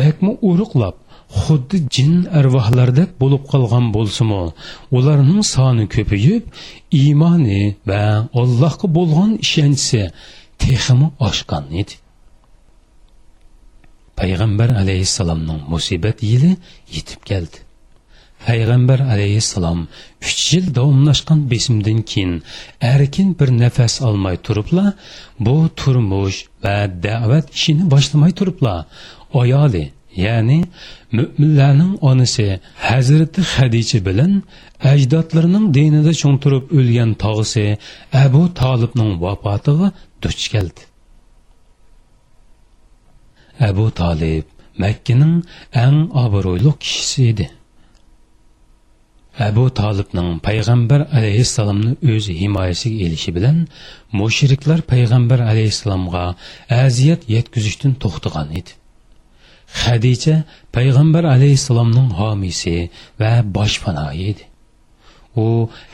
bakmi 0.00 0.32
uruqlab 0.50 0.96
xuddi 1.42 1.76
jin 1.94 2.12
arvohlardek 2.38 3.10
bo'lib 3.22 3.42
qolgan 3.52 3.86
bo'lsimi 3.96 4.42
ularning 4.96 5.42
soni 5.54 5.84
ko'payib 5.94 6.44
iymoni 7.02 7.62
va 7.88 8.02
allohga 8.40 8.86
bo'lgan 8.96 9.30
ishonchi 9.46 10.02
texmi 10.62 11.08
oshgan 11.28 11.64
edi. 11.80 11.94
Payg'ambar 14.20 14.70
alayhissalomning 14.82 15.60
musibat 15.72 16.18
yili 16.30 16.52
yetib 16.94 17.20
keldi. 17.30 17.58
Payg'ambar 18.46 19.00
alayhissalom 19.14 19.80
uch 20.28 20.42
yil 20.52 20.66
davomlashgan 20.76 21.40
besimdan 21.52 22.00
keyin 22.10 22.32
erkin 22.92 23.28
bir 23.38 23.48
nafas 23.62 23.94
olmay 24.08 24.36
turibla 24.46 24.86
bu 25.46 25.56
turmush 25.80 26.38
va 26.64 26.76
da'vat 27.06 27.46
ishini 27.56 27.84
boshlamay 27.92 28.32
turibla 28.38 28.74
ayoli 29.42 29.84
ya'ni 30.16 30.58
mo'minlarning 31.16 31.92
onasi 32.10 32.46
hazrati 32.88 33.40
hadicha 33.54 33.98
bilan 34.08 34.32
ajdodlarining 34.92 35.66
dinida 35.76 36.12
cho'ntirib 36.22 36.64
o'lgan 36.78 37.10
tog'isi 37.24 37.66
abu 38.24 38.42
tolibning 38.60 39.12
vafotiga 39.24 39.88
duch 40.22 40.44
keldi. 40.52 40.82
Abu 43.68 43.86
tolib 44.00 44.44
makkaning 44.82 45.34
eng 45.84 45.98
obro'li 46.24 46.72
kishisi 46.82 47.20
edi. 47.32 47.46
Abu 49.48 49.64
tolibning 49.80 50.30
payg'ambar 50.46 51.00
alayhissalomni 51.18 51.92
o'z 52.12 52.24
himoyasiga 52.40 52.98
elishi 53.06 53.30
bilan 53.36 53.56
mushriklar 54.20 54.80
payg'ambar 54.92 55.40
alayhissalomga 55.50 56.24
aziyat 56.84 57.22
yetkazishdan 57.34 57.92
to'xtagan 58.02 58.48
edi. 58.60 58.72
Hadicha 59.82 60.34
payg'ambar 60.76 61.24
alayhissalomning 61.34 62.10
homiysi 62.20 62.74
va 63.20 63.32
boshpanoyi 63.56 64.24
edi. 64.32 64.44
U 65.44 65.46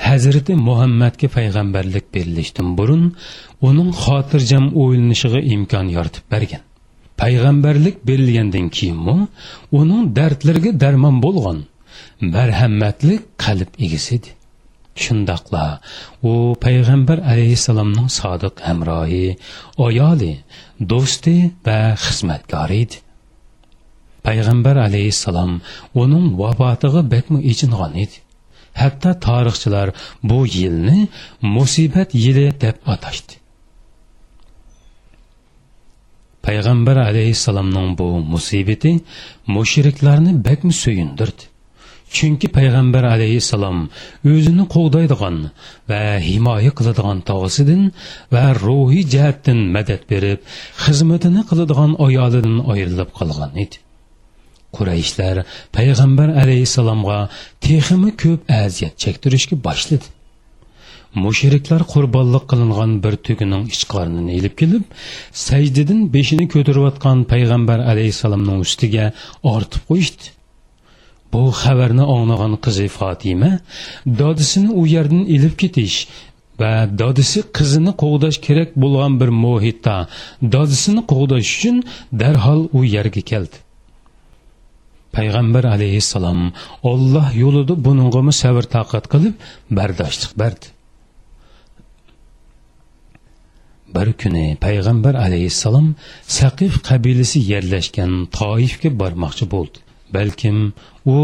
hazrati 0.09 0.53
muhammadga 0.69 1.29
payg'ambarlik 1.37 2.07
berilishdan 2.15 2.69
burun 2.79 3.05
uning 3.69 3.91
xotirjam 4.03 4.65
o'ylanishiga 4.83 5.41
imkon 5.55 5.87
yoritib 5.97 6.25
bergan. 6.35 6.63
Payg'ambarlik 7.21 7.97
berilgandan 8.09 8.67
keyinmi 8.77 9.17
uning 9.81 10.03
dardlariga 10.19 10.73
darmon 10.83 11.17
bo'lgan 11.25 11.59
marhamatlik 12.35 13.23
qalb 13.45 13.71
egisi 13.87 14.11
edi. 14.19 14.31
Shundoqla 15.03 15.65
u 16.31 16.33
payg'ambar 16.65 17.19
alayhissalomning 17.33 18.09
sodiq 18.21 18.55
hamrohi 18.69 19.27
ayoli 19.87 20.33
do'sti 20.93 21.37
va 21.67 21.79
xizmatkori 22.05 22.79
edi. 22.85 22.97
Payg'ambar 24.27 24.77
alayhissalom 24.87 25.53
uning 26.03 26.27
vafotiga 26.41 27.03
bakmi 27.15 27.39
ichingan 27.53 27.93
edi 28.05 28.17
hatto 28.81 29.11
tarixchilar 29.27 29.89
bu 30.29 30.39
yilni 30.57 30.99
musibat 31.57 32.11
yili 32.25 32.47
deb 32.65 32.77
atashdi 32.95 33.35
payg'ambar 36.47 36.97
alayhissalomning 37.11 37.89
bu 38.01 38.09
musibati 38.33 38.93
mushriklarni 39.57 40.33
bakmi 40.49 40.73
suyundirdi 40.83 41.45
chunki 42.17 42.47
payg'ambar 42.57 43.05
alayhissalom 43.15 43.79
o'zini 44.33 44.65
qo'g'daydigan 44.75 45.37
va 45.91 46.03
himoya 46.29 46.73
qiladigan 46.79 47.19
tog'isidan 47.31 47.83
va 48.35 48.45
ruhiy 48.65 49.05
jihatdan 49.13 49.59
madad 49.77 50.03
berib 50.13 50.41
xizmatini 50.85 51.43
qiladigan 51.51 51.93
ayolidan 52.07 52.57
ayrilib 52.73 53.11
qolgan 53.19 53.53
edi 53.65 53.77
qurayishlar 54.77 55.37
payg'ambar 55.77 56.29
alayhissalomga 56.43 57.19
teximi 57.67 58.11
ko'p 58.23 58.41
aziyat 58.65 58.95
chektirishga 59.05 59.57
boshladi. 59.67 60.07
Mushriklar 61.25 61.83
qurbonlik 61.93 62.45
qilingan 62.51 62.91
bir 63.05 63.15
tugining 63.27 63.65
ichqornini 63.75 64.33
ilib 64.39 64.55
kelib 64.61 64.85
sajdadan 65.47 66.01
beshini 66.15 66.47
ko'tarayotgan 66.55 67.25
payg'ambar 67.33 67.79
alayhissalomning 67.93 68.59
ustiga 68.67 69.07
ortib 69.55 69.83
qo'yishdi. 69.91 70.27
Bu 71.33 71.43
xabarni 71.63 72.05
anglagan 72.15 72.55
qizi 72.65 72.87
fotima 72.99 73.51
dodisini 74.21 74.71
u 74.81 74.83
yerdan 74.95 75.25
ilib 75.35 75.55
ketish 75.63 75.97
va 76.61 76.73
dodisi 77.03 77.41
qizini 77.57 77.93
qo'g'dash 78.03 78.39
kerak 78.47 78.71
bo'lgan 78.83 79.13
bir 79.21 79.31
muhitda 79.45 79.97
dodisini 80.55 81.03
qo'g'dash 81.13 81.49
uchun 81.57 81.77
darhol 82.23 82.61
u 82.79 82.81
yerga 82.95 83.23
keldi. 83.31 83.57
Payg'ambar 85.17 85.65
alayhissalom 85.75 86.41
olloh 86.93 87.29
yo'lida 87.43 87.75
buningami 87.87 88.33
sabr 88.43 88.65
toqat 88.77 89.05
qilib 89.13 89.35
bardoshlik 89.79 90.33
berdi. 90.43 90.67
Bir 93.95 94.09
kuni 94.23 94.47
payg'ambar 94.67 95.15
alayhissalom 95.27 95.89
saqif 96.39 96.73
qabilasi 96.89 97.39
yerlashgan 97.53 98.13
toifga 98.39 98.91
bormoqchi 99.01 99.45
bo'ldi. 99.55 99.79
Balkim 100.17 100.59
u 101.17 101.19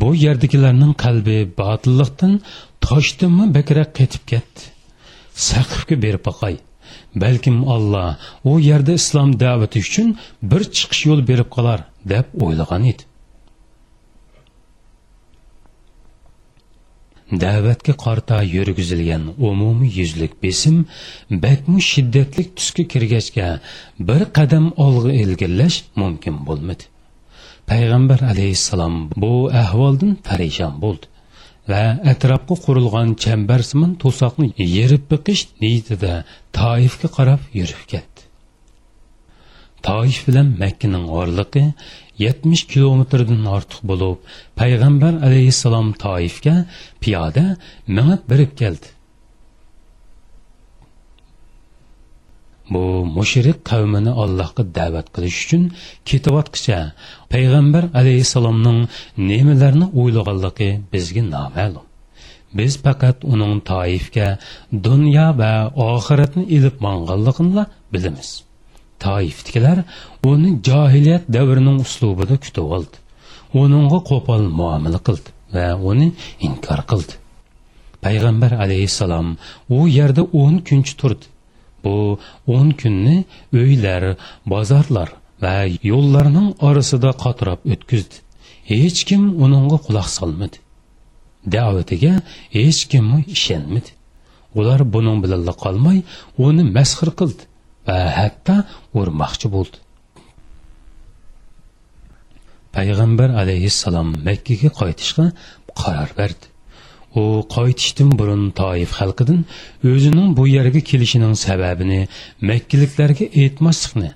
bu 0.00 0.08
yerdagilarning 0.26 0.92
qalbi 1.04 1.38
botilliqdan 1.60 2.32
toshdinmi 2.86 3.46
bakrak 3.56 3.90
ketib 3.98 4.24
ketdi. 4.32 4.62
Saqifga 5.50 5.96
berib 6.04 6.22
boqay. 6.28 6.56
Balkim 7.22 7.56
olloh 7.74 8.08
u 8.50 8.52
yerda 8.68 8.92
islom 9.00 9.30
da'vati 9.44 9.78
uchun 9.86 10.08
bir 10.50 10.62
chiqish 10.76 11.02
yo'l 11.08 11.20
berib 11.30 11.48
qolar 11.56 11.80
deb 12.12 12.26
o'ylagan 12.44 12.82
edi. 12.92 13.02
Da'vatga 17.32 17.94
qarta 18.04 18.42
yurgizilgan 18.42 19.24
umumiy 19.38 19.90
yuzlik 20.00 20.42
besim 20.42 20.76
bakmu 21.30 21.80
shiddatli 21.80 22.44
tusga 22.56 22.84
kirgachga 22.92 23.48
bir 24.08 24.22
qadam 24.36 24.66
olg'a 24.86 25.12
ilgirlash 25.22 25.76
mumkin 25.96 26.46
bo'lmadi. 26.46 26.84
Payg'ambar 27.70 28.20
alayhissalom 28.32 28.96
bu 29.22 29.32
ahvoldan 29.62 30.12
parishon 30.28 30.74
bo'ldi 30.84 31.06
va 31.70 31.82
atrofga 32.12 32.56
qurilgan 32.64 33.08
chambarsimon 33.22 33.92
to'soqni 34.02 34.48
yerib 34.76 35.04
biqish 35.12 35.42
niyatida 35.62 36.12
toifga 36.58 37.08
qarab 37.16 37.40
yurib 37.58 37.82
ketdi. 37.92 38.20
Toif 39.86 40.18
bilan 40.28 40.48
makkaning 40.62 41.06
orliqi 41.20 41.64
yetmish 42.24 42.64
kilometrdan 42.72 43.46
ortiq 43.56 43.80
bo'lib 43.90 44.18
payg'ambar 44.60 45.14
əleyhissalam 45.28 45.88
toifga 46.04 46.56
piyoda 47.02 47.46
minib 47.96 48.22
birib 48.30 48.52
keldi. 48.60 48.88
Bu 52.74 52.84
mushrik 53.16 53.58
qavmini 53.70 54.12
allohga 54.22 54.62
da'vat 54.78 55.10
qilish 55.14 55.38
uchun 55.44 55.64
ketayotqicha 56.08 56.78
payg'ambar 57.32 57.84
alayhissalomning 58.00 58.80
nimalarni 59.30 59.86
o'ylaganligi 60.00 60.70
bizga 60.92 61.22
noma'lum. 61.34 61.86
Biz 62.58 62.72
faqat 62.84 63.18
uning 63.32 63.54
toifga 63.70 64.28
dunyo 64.88 65.28
va 65.40 65.52
oxiratni 65.90 66.44
ilib 66.56 66.76
manganligini 66.86 67.64
bilamiz. 67.92 68.45
Toifdikilar 69.06 69.78
uni 70.30 70.50
johiliyat 70.68 71.24
davrining 71.36 71.78
uslubida 71.86 72.36
kutib 72.44 72.66
oldi. 72.76 72.96
Uningga 73.62 73.98
qo'pol 74.10 74.42
muomala 74.58 75.00
qildi 75.06 75.30
va 75.54 75.66
uni 75.90 76.08
inkor 76.46 76.80
qildi. 76.90 77.14
Payg'ambar 78.04 78.52
alayhissalom 78.64 79.28
u 79.76 79.78
yerda 79.98 80.22
o'n 80.42 80.54
kuncha 80.68 80.94
turdi. 81.00 81.26
Bu 81.84 81.94
o'n 82.56 82.68
kunni 82.80 83.16
uylar 83.62 84.04
bozorlar 84.52 85.08
va 85.44 85.56
yo'llarning 85.90 86.48
orasida 86.68 87.10
qotirab 87.24 87.60
o'tkazdi. 87.72 88.16
Hech 88.72 89.00
kim 89.08 89.22
uningga 89.44 89.78
quloq 89.86 90.08
solmadi. 90.18 90.58
Da'vatiga 91.54 92.14
hech 92.56 92.80
kim 92.90 93.06
ishonmadi. 93.36 93.90
Ular 94.58 94.80
buning 94.94 95.18
bilan 95.24 95.42
qolmay 95.64 95.98
uni 96.46 96.64
masxir 96.76 97.10
qildi 97.20 97.42
va 97.88 97.98
hatto 98.18 98.56
urmoqchi 99.00 99.48
bo'ldi. 99.54 99.78
Payg'ambar 102.76 103.30
alayhissalom 103.42 104.08
makkaga 104.28 104.70
qaytishga 104.80 105.26
qaror 105.80 106.10
berdi. 106.20 106.46
U 107.20 107.22
qaytishdan 107.56 108.10
burun 108.20 108.42
toif 108.60 108.90
xalqidan 108.98 109.40
o'zining 109.92 110.28
bu 110.38 110.44
yerga 110.56 110.80
kelishining 110.90 111.34
sababini 111.46 112.00
makkaliklarga 112.50 113.26
aytmaslikni 113.42 114.10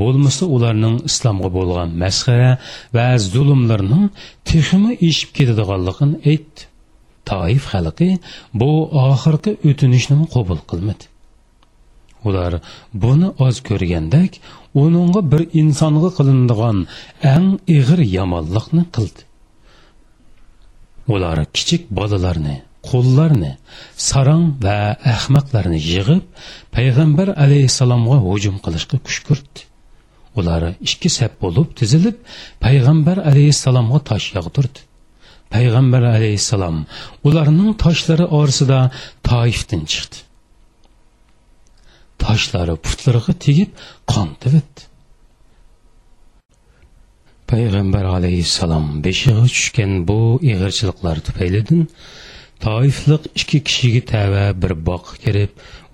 bo'lmasa 0.00 0.44
ularning 0.56 0.96
islomga 1.10 1.50
bo'lgan 1.58 1.90
masxara 2.02 2.52
va 2.96 3.06
zulmlarning 3.32 4.06
texmi 4.50 4.92
eshib 5.08 5.30
ketadiganligini 5.38 6.16
aytdi. 6.30 6.60
Toif 7.30 7.64
xalqi 7.72 8.10
bu 8.60 8.70
oxirgi 9.06 9.52
o'tinishni 9.68 10.16
qabul 10.34 10.60
qilmadi. 10.70 11.04
Ular 12.28 12.52
buni 13.02 13.28
oz 13.46 13.56
ko'rgandek 13.68 14.32
uningga 14.82 15.20
bir 15.32 15.42
insonga 15.60 16.10
qilinadigan 16.18 16.78
eng 17.34 17.48
ig'ir 17.78 18.00
yomonlikni 18.16 18.84
qildi. 18.96 19.22
Ular 21.14 21.38
kichik 21.56 21.82
bolalarni 21.98 22.56
qo'llarni 22.88 23.52
sarang 24.08 24.44
va 24.64 24.78
ahmoqlarni 25.14 25.80
yig'ib 25.92 26.24
payg'ambar 26.76 27.28
alayhissalomga 27.44 28.18
hujum 28.26 28.56
qilishga 28.64 28.98
kuch 29.06 29.20
ko'rdi 29.28 29.60
ular 30.38 30.62
ikki 30.86 31.10
sap 31.18 31.32
bo'lib 31.42 31.68
tizilib 31.78 32.16
payg'ambar 32.64 33.18
alayhissalomga 33.30 34.00
tosh 34.10 34.28
yog'dirdi. 34.36 34.80
Payg'ambar 35.54 36.02
alayhissalom 36.16 36.78
ularning 37.28 37.70
toshlari 37.84 38.26
orasida 38.38 38.80
toifdan 39.28 39.82
chiqdi. 39.92 40.27
Toshlari 42.24 42.74
putlariga 42.86 43.32
tegib 43.46 43.70
qon 44.12 44.28
tivitdi 44.42 44.88
payg'ambar 47.50 48.04
alayhissalom 48.16 48.86
beshig'i 49.04 49.44
tushgan 49.56 49.92
bu 50.08 50.18
ig'irchiliklar 50.52 51.16
tufaylidan 51.26 51.80
toifliq 52.64 53.22
ikki 53.40 53.58
kishiga 53.68 54.02
tava 54.12 54.44
bir 54.62 54.72
boqqa 54.88 55.14
kirib 55.24 55.50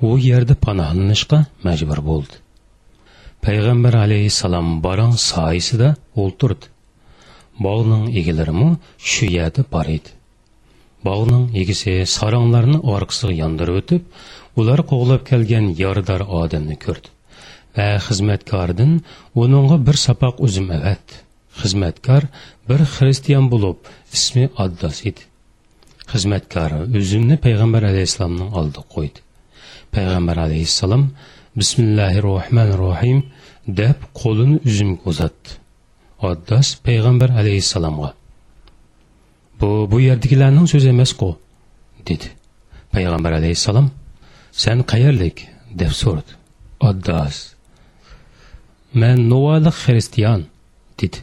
u 0.06 0.10
yerda 0.28 0.54
panohlanishga 0.66 1.38
majbur 1.66 2.00
bo'ldi. 2.10 2.34
Payg'ambar 3.44 3.94
alayhissalom 4.04 4.68
barang 4.86 5.14
soyisida 5.30 5.88
o'ltirdi. 6.22 6.66
Bog'ning 7.66 8.04
egalarimi 8.20 8.70
shu 9.10 9.26
yerda 9.36 9.62
bor 9.74 9.86
edi. 9.96 10.10
Bog'ning 11.08 11.44
egisi 11.62 11.94
saronglarni 12.16 12.78
orqasiga 12.94 13.34
yondirib 13.42 13.76
o'tib 13.82 14.02
ular 14.60 14.80
qo'g'lab 14.90 15.22
kelgan 15.30 15.66
yoridor 15.82 16.22
odamni 16.40 16.76
ko'rdi 16.84 17.08
va 17.76 17.88
xizmatkordan 18.06 18.92
uningga 19.42 19.76
bir 19.86 19.96
sapoq 20.06 20.36
uzum 20.46 20.68
avat 20.78 21.06
xizmatkor 21.60 22.22
bir 22.68 22.80
xristian 22.94 23.46
bo'lib 23.52 23.78
ismi 24.16 24.44
addos 24.64 24.98
edi. 25.10 25.22
Xizmatkor 26.12 26.70
uzumni 27.00 27.36
payg'ambar 27.46 27.82
alayhissalomning 27.90 28.50
oldiga 28.60 28.84
qo'ydi. 28.94 29.18
Payg'ambar 29.94 30.36
alayhissalom 30.46 31.04
bismillahi 31.60 32.18
rohmanir 32.28 32.78
rohim 32.86 33.18
deb 33.80 33.98
qo'lini 34.20 34.56
uzumga 34.68 35.02
uzatdi. 35.12 35.50
Addos 36.30 36.68
payg'ambar 36.86 37.30
alayhissalomga 37.40 38.10
bu 39.60 39.70
bu 39.90 39.98
yerdagilarning 40.08 40.66
so'zi 40.72 40.88
emasku 40.94 41.28
dedi. 42.08 42.26
Payg'ambar 42.94 43.32
alayhissalom 43.40 43.86
sen 44.62 44.78
qayerlik? 44.90 45.36
deb 45.80 45.92
so'radi. 46.00 46.32
Oddas. 46.88 47.36
Man 49.00 49.18
novalik 49.30 49.76
xristian 49.84 50.40
dedi 51.00 51.18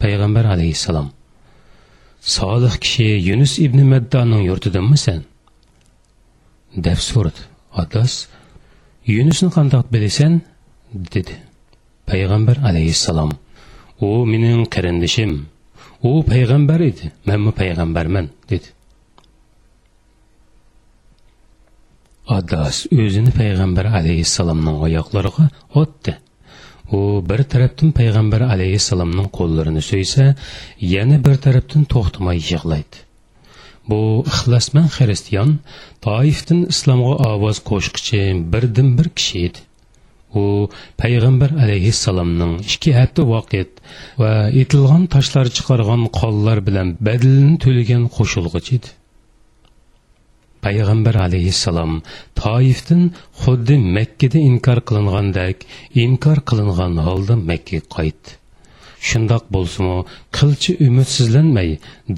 payg'ambar 0.00 0.44
alayhissalom. 0.54 1.08
Solih 2.36 2.74
kishi 2.82 3.08
yunus 3.28 3.52
ibn 3.66 3.78
maddoning 3.92 4.42
yurtidanmisan 4.48 5.20
deb 6.86 6.98
so'radi 7.10 7.42
oddas. 7.80 8.12
Yunusni 9.16 9.48
qandoq 9.56 9.86
bilasan? 9.94 10.32
dedi 11.14 11.34
payg'ambar 12.08 12.56
alayhissalom. 12.68 13.30
U 14.06 14.08
mening 14.32 14.62
qarindishim. 14.74 15.32
U 16.08 16.10
payg'ambar 16.30 16.80
edi 16.90 17.04
manmi 17.28 17.52
payg'ambarman 17.60 18.26
dedi. 18.50 18.68
Adas 22.28 22.86
o'zini 23.02 23.32
payg'ambar 23.40 23.86
alayhissalomning 23.98 24.76
oyoqlariga 24.86 25.48
otdi. 25.74 26.16
U 26.92 27.24
bir 27.30 27.42
tarafdan 27.52 27.90
payg'ambar 27.98 28.40
alayhissalomning 28.54 29.28
qo'llarini 29.38 29.82
so'ysa 29.90 30.34
yana 30.94 31.16
bir 31.26 31.36
tarafdan 31.46 31.82
to'xtamay 31.94 32.38
yig'laydi. 32.50 32.96
Bu 33.88 34.00
ixlosman 34.32 34.86
xristian 34.96 35.50
toifdan 36.06 36.60
islomga 36.72 37.14
ovoz 37.32 37.58
qo'shqichi 37.70 38.22
birdan 38.52 38.88
bir 38.98 39.08
kishi 39.18 39.44
edi. 39.48 39.60
U 40.42 40.44
payg'ambar 41.02 41.50
alayhissalomning 41.64 42.54
ikki 42.72 42.90
hafta 43.00 43.22
vaqt 43.34 43.70
va 44.22 44.32
etilgan 44.62 45.04
toshlar 45.14 45.46
chiqargan 45.56 46.02
qonlar 46.20 46.58
bilan 46.68 46.88
badilini 47.06 47.56
to'lagan 47.64 48.02
qo'shilg'ich 48.16 48.70
edi. 48.78 48.88
Payg'ambar 50.64 51.16
alayhissalom 51.26 51.92
toifdan 52.42 53.02
xuddi 53.42 53.76
makkada 53.96 54.38
inkor 54.50 54.78
qilingandek 54.88 55.66
inkor 56.04 56.38
qilingan 56.48 56.94
holda 57.06 57.34
makka 57.50 57.80
qaytdi 57.96 58.38
shundoq 59.08 59.44
bo'lsinu 59.54 59.96
qilchi 60.36 60.72
umidsizlanmay 60.86 61.70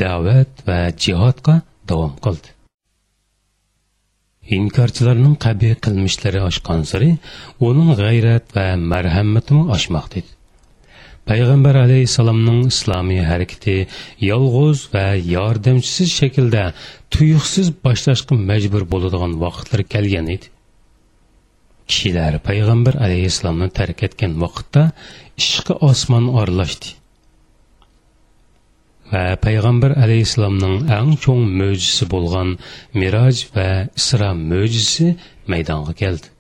da'vat 0.03 0.53
va 0.69 0.79
jihodga 1.05 1.55
davom 1.89 2.15
qildi. 2.25 2.51
Inkorchilarning 4.59 5.37
qabiy 5.45 5.75
qilmishlari 5.85 6.41
oshgan 6.49 6.83
sari 6.91 7.11
uning 7.69 7.91
g'ayrat 8.01 8.57
va 8.57 8.67
marhamatimi 8.93 9.65
oshmoqda 9.77 10.21
edi. 10.21 10.34
Payg'ambar 11.31 11.75
alayhissalomning 11.85 12.61
islomiy 12.73 13.23
harakati 13.31 13.77
yolg'iz 14.31 14.81
va 14.95 15.07
yordamchisiz 15.35 16.11
shaklda 16.21 16.65
tuyuqsiz 17.15 17.69
boshlashga 17.87 18.35
majbur 18.51 18.83
bo'ladigan 18.93 19.33
vaqtlar 19.45 19.81
kelgan 19.95 20.27
edi. 20.35 20.47
Kishilar 21.89 22.33
payg'ambar 22.49 22.95
alayhissalomni 23.07 23.69
tark 23.79 23.99
etgan 24.09 24.33
vaqtda 24.45 24.83
ishqi 25.43 25.75
osmon 25.91 26.27
orlashdi 26.43 26.89
va 29.13 29.25
payg'ambar 29.47 29.93
alayhissalomning 30.05 30.77
eng 30.99 31.11
cho'ng 31.25 31.43
mo'jizasi 31.61 32.05
bo'lgan 32.15 32.49
miroj 33.01 33.37
va 33.57 33.69
isro 34.01 34.31
mo'jizasi 34.51 35.09
maydonga 35.53 35.93
keldi. 36.03 36.34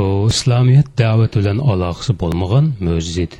Bu 0.00 0.10
islomiyat 0.32 0.88
da'vat 1.02 1.32
bilan 1.40 1.58
aloqasi 1.72 2.12
bo'lmagan 2.22 2.66
mo'jiza 2.86 3.22
edi 3.26 3.38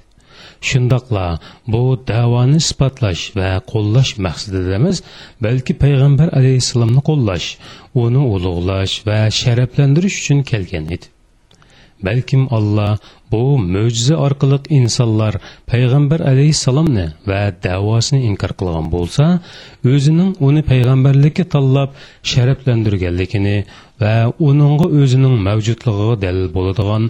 shundoqla 0.69 1.27
bu 1.73 1.83
davoni 2.13 2.59
isbotlash 2.65 3.23
va 3.39 3.51
qo'llash 3.73 4.13
maqsadida 4.27 4.73
emas 4.81 4.99
balki 5.47 5.73
payg'ambar 5.83 6.29
alayhissalomni 6.39 7.03
qo'llash 7.11 7.47
uni 8.05 8.23
ulug'lash 8.35 8.95
va 9.09 9.21
sharaflantirish 9.41 10.17
uchun 10.23 10.39
kelgan 10.51 10.85
edi. 10.97 11.07
Balkim 12.07 12.43
alloh 12.59 12.93
bu 13.33 13.43
mo'jiza 13.75 14.15
orqali 14.27 14.59
insonlar 14.79 15.35
payg'ambar 15.71 16.21
alayhissalomni 16.31 17.07
va 17.31 17.43
davosini 17.67 18.21
inkor 18.31 18.53
qilgan 18.61 18.87
bo'lsa 18.95 19.25
o'zining 19.93 20.31
uni 20.49 20.63
payg'ambarlikka 20.71 21.45
tanlab 21.55 21.91
sharaflantirganligini 22.33 23.57
va 24.03 24.15
uningga 24.49 24.87
o'zining 25.01 25.35
mavjudligiga 25.49 26.17
dalil 26.25 26.49
bo'ladigan 26.57 27.03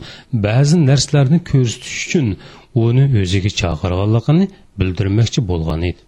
ba'zi 0.47 0.77
narsalarni 0.91 1.39
ko'rsatish 1.51 1.99
uchun 2.07 2.27
uni 2.87 3.05
o'ziga 3.21 3.51
chaqirganligini 3.61 4.45
bildirmoqchi 4.79 5.41
bo'lgan 5.51 5.83
edi. 5.91 6.01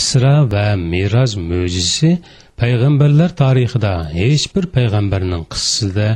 Isro 0.00 0.36
va 0.52 0.66
meroz 0.92 1.32
mo'jizasi 1.50 2.10
payg'ambarlar 2.60 3.30
tarixida 3.42 3.92
hech 4.20 4.44
bir 4.54 4.64
payg'ambarning 4.76 5.44
qissasida 5.52 6.08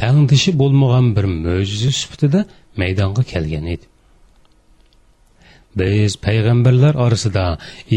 tangdishi 0.00 0.50
bo'lmagan 0.60 1.06
bir 1.16 1.26
mo'jiza 1.44 1.90
sifatida 2.00 2.40
maydonga 2.80 3.22
kelgan 3.32 3.66
edi. 3.74 3.86
Biz 5.78 6.12
payg'ambarlar 6.26 6.94
orasida 7.04 7.44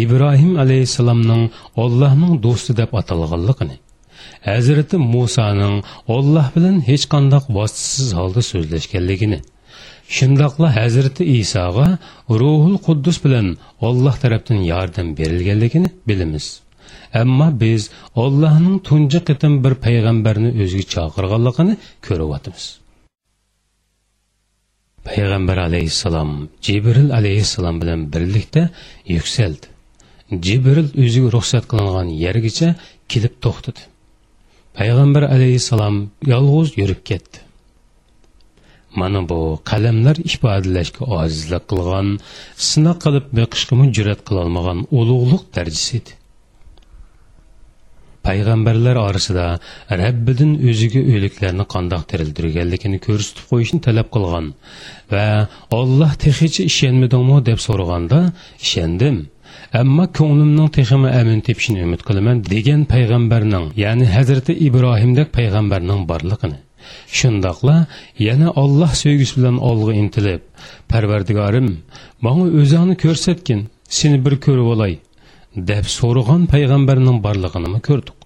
ibrohim 0.01 0.51
alayhissalomning 0.63 1.43
ollohning 1.83 2.33
do'sti 2.45 2.71
deb 2.81 2.91
atalganligini 3.01 3.77
hazrati 4.49 4.97
musoning 5.15 5.75
olloh 6.15 6.47
bilan 6.55 6.75
hech 6.89 7.05
qandoq 7.13 7.45
vositasiz 7.57 8.09
holda 8.19 8.41
so'zlashganligini 8.51 9.39
shundoqla 10.17 10.69
hazrati 10.79 11.23
isoga 11.39 11.87
ruhul 12.41 12.77
quddus 12.87 13.17
bilan 13.25 13.47
olloh 13.87 14.15
tarafdan 14.23 14.59
yordam 14.73 15.07
berilganligini 15.19 15.89
bilamiz. 16.09 16.45
Ammo 17.21 17.47
biz 17.63 17.81
ollohning 18.23 18.77
tunji 18.87 19.19
qitim 19.29 19.53
bir 19.63 19.73
payg'ambarni 19.85 20.49
o'ziga 20.63 20.85
chaqirganligini 20.93 21.75
ko'ryapmiz 22.07 22.63
payg'ambar 25.07 25.57
alayhissalom 25.67 26.31
jibril 26.65 27.09
alayhissalom 27.19 27.75
bilan 27.81 27.99
birlikda 28.13 28.63
yuksaldi 29.15 29.67
jibril 30.45 30.89
o'ziga 31.03 31.29
ruxsat 31.35 31.63
qilingan 31.71 32.07
yergacha 32.25 32.69
kelib 33.11 33.33
to'xtadi 33.45 33.81
payg'ambar 34.77 35.23
alayhissalom 35.35 35.95
yolg'iz 36.33 36.69
yurib 36.81 37.01
ketdi 37.09 37.37
mana 39.01 39.19
bu 39.29 39.39
qalamlar 39.71 40.15
ifodalashga 40.31 41.03
ojizlik 41.19 41.63
qilgan 41.71 42.07
sinoq 42.69 42.97
qilib 43.05 43.25
beqishga 43.39 43.75
jur'at 43.97 44.21
qilolmagan 44.27 44.79
ulug'liq 44.99 45.43
darajasi 45.55 45.93
edi 45.99 46.11
payg'ambarlar 48.27 48.95
orasida 49.07 49.45
rabbidan 50.01 50.51
o'ziga 50.69 51.01
o'liklarni 51.13 51.65
qandoq 51.73 52.03
tiriltirganligini 52.11 52.99
ko'rsatib 53.07 53.45
qo'yishni 53.51 53.79
talab 53.87 54.07
qilgan 54.15 54.45
va 55.13 55.27
olloh 55.79 56.11
tehicha 56.23 56.61
ishonmadingmi 56.71 57.37
deb 57.49 57.59
so'raganda 57.67 58.19
ishondim. 58.65 59.17
Ammo 59.81 60.05
ko'nglimning 60.17 60.69
teximi 60.77 61.09
amin 61.19 61.39
tepishini 61.47 61.79
umid 61.87 62.01
qilaman 62.07 62.37
degan 62.53 62.81
payg'ambarning 62.93 63.65
ya'ni 63.83 64.05
hazrati 64.15 64.53
ibrohimdek 64.67 65.27
payg'ambarning 65.37 66.01
borlig'ini. 66.11 66.59
Shundoqla 67.17 67.75
yana 68.27 68.47
olloh 68.63 68.91
sevgisi 69.03 69.33
bilan 69.37 69.57
olg'a 69.69 69.93
intilib 70.01 70.41
parvardigorim 70.91 71.67
manga 72.25 72.47
o'zingni 72.61 72.95
ko'rsatgin 73.03 73.61
seni 73.99 74.17
bir 74.25 74.35
ko'rib 74.45 74.67
olay. 74.75 74.93
Deb 75.55 75.85
so'ragan 75.97 76.41
payg'ambarning 76.53 77.17
borlig'ini 77.25 77.79
ko'rdik. 77.89 78.17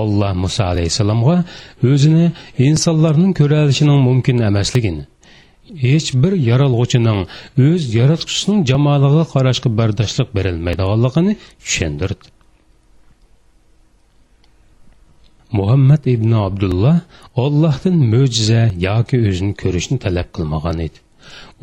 Alloh 0.00 0.32
muso 0.42 0.62
alayhissalomga 0.72 1.36
o'zini 1.90 2.26
insonlarning 2.68 3.32
ko'ralishining 3.40 3.98
mumkin 4.08 4.36
emasligini 4.50 5.04
hech 5.86 6.08
bir 6.22 6.32
yaralg'uchining 6.50 7.20
o'z 7.66 7.82
yaratquchisining 7.98 8.60
jamoliga 8.70 9.24
qarashga 9.34 9.68
bardoshlik 9.78 10.28
berilmaydiganligini 10.36 11.32
tushundirdi 11.64 12.26
muhammad 15.58 16.02
ibn 16.14 16.32
abdulloh 16.46 16.96
ollohdan 17.44 17.96
mo'jiza 18.12 18.62
yoki 18.88 19.16
o'zini 19.28 19.54
ko'rishni 19.62 19.96
talab 20.04 20.28
qilmagan 20.36 20.78
edi. 20.86 20.98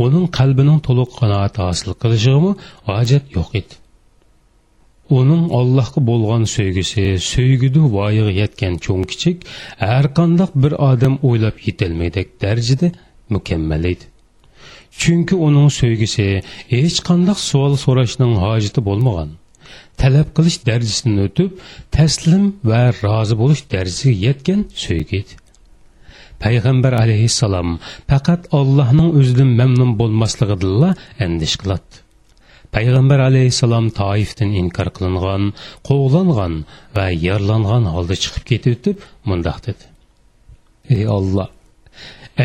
Uning 0.04 0.26
qalbining 0.38 0.80
to'liq 0.88 1.12
qanoat 1.20 1.56
hosil 1.66 1.90
qilishigami 2.04 2.52
hojat 2.90 3.24
yo'q 3.38 3.50
edi. 3.62 3.81
Uning 5.20 5.44
allohga 5.60 6.02
bo'lgan 6.10 6.44
sevgisi 6.56 7.04
sevgidi 7.32 7.82
voyaga 7.96 8.34
yetgan 8.42 8.74
cho'ng 8.86 9.04
kichik 9.12 9.38
har 9.92 10.06
qandoq 10.18 10.52
bir 10.64 10.74
odam 10.90 11.16
o'ylab 11.28 11.56
yetolmaydak 11.68 12.28
darajada 12.44 12.88
mukammal 13.36 13.84
edi 13.94 14.06
chunki 15.02 15.36
uning 15.48 15.70
sevgisi 15.82 16.28
hech 16.74 16.98
qandoq 17.10 17.40
savol 17.50 17.76
so'rashning 17.86 18.34
hojati 18.44 18.82
bo'lmagan 18.90 19.30
talab 20.02 20.28
qilish 20.38 20.58
darajasini 20.70 21.20
o'tib 21.28 21.52
taslim 21.98 22.44
va 22.70 22.82
rozi 23.04 23.36
bo'lish 23.42 23.64
darajasiga 23.74 24.16
yetgan 24.28 24.62
sevgi 24.86 25.16
edi 25.24 25.34
payg'ambar 26.44 26.94
alayhissalom 27.04 27.70
faqat 28.12 28.42
allohning 28.60 29.10
o'zidan 29.20 29.52
mamnun 29.60 29.92
bo'lmasligidilla 30.02 30.90
andish 31.26 31.56
qiladi 31.62 32.01
payg'ambar 32.76 33.20
alayhissalom 33.30 33.86
toifdan 34.00 34.50
inkor 34.62 34.88
qilingan 34.96 35.44
quvlangan 35.88 36.54
va 36.96 37.06
yorlangan 37.28 37.84
holda 37.94 38.16
chiqib 38.24 38.44
ketib 38.52 38.96
mundoq 39.30 39.58
dedi. 39.68 39.86
Ey 40.96 41.04
olloh 41.18 41.50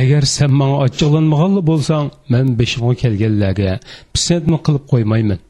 agar 0.01 0.23
sen 0.37 0.51
manga 0.61 0.79
ochiqlanmaganli 0.87 1.63
bo'lsang 1.71 2.07
man 2.33 2.47
beshimga 2.61 2.95
kelganlarga 3.03 3.73
pisandmi 4.15 4.59
qilib 4.67 4.85
qo'ymayman. 4.93 5.41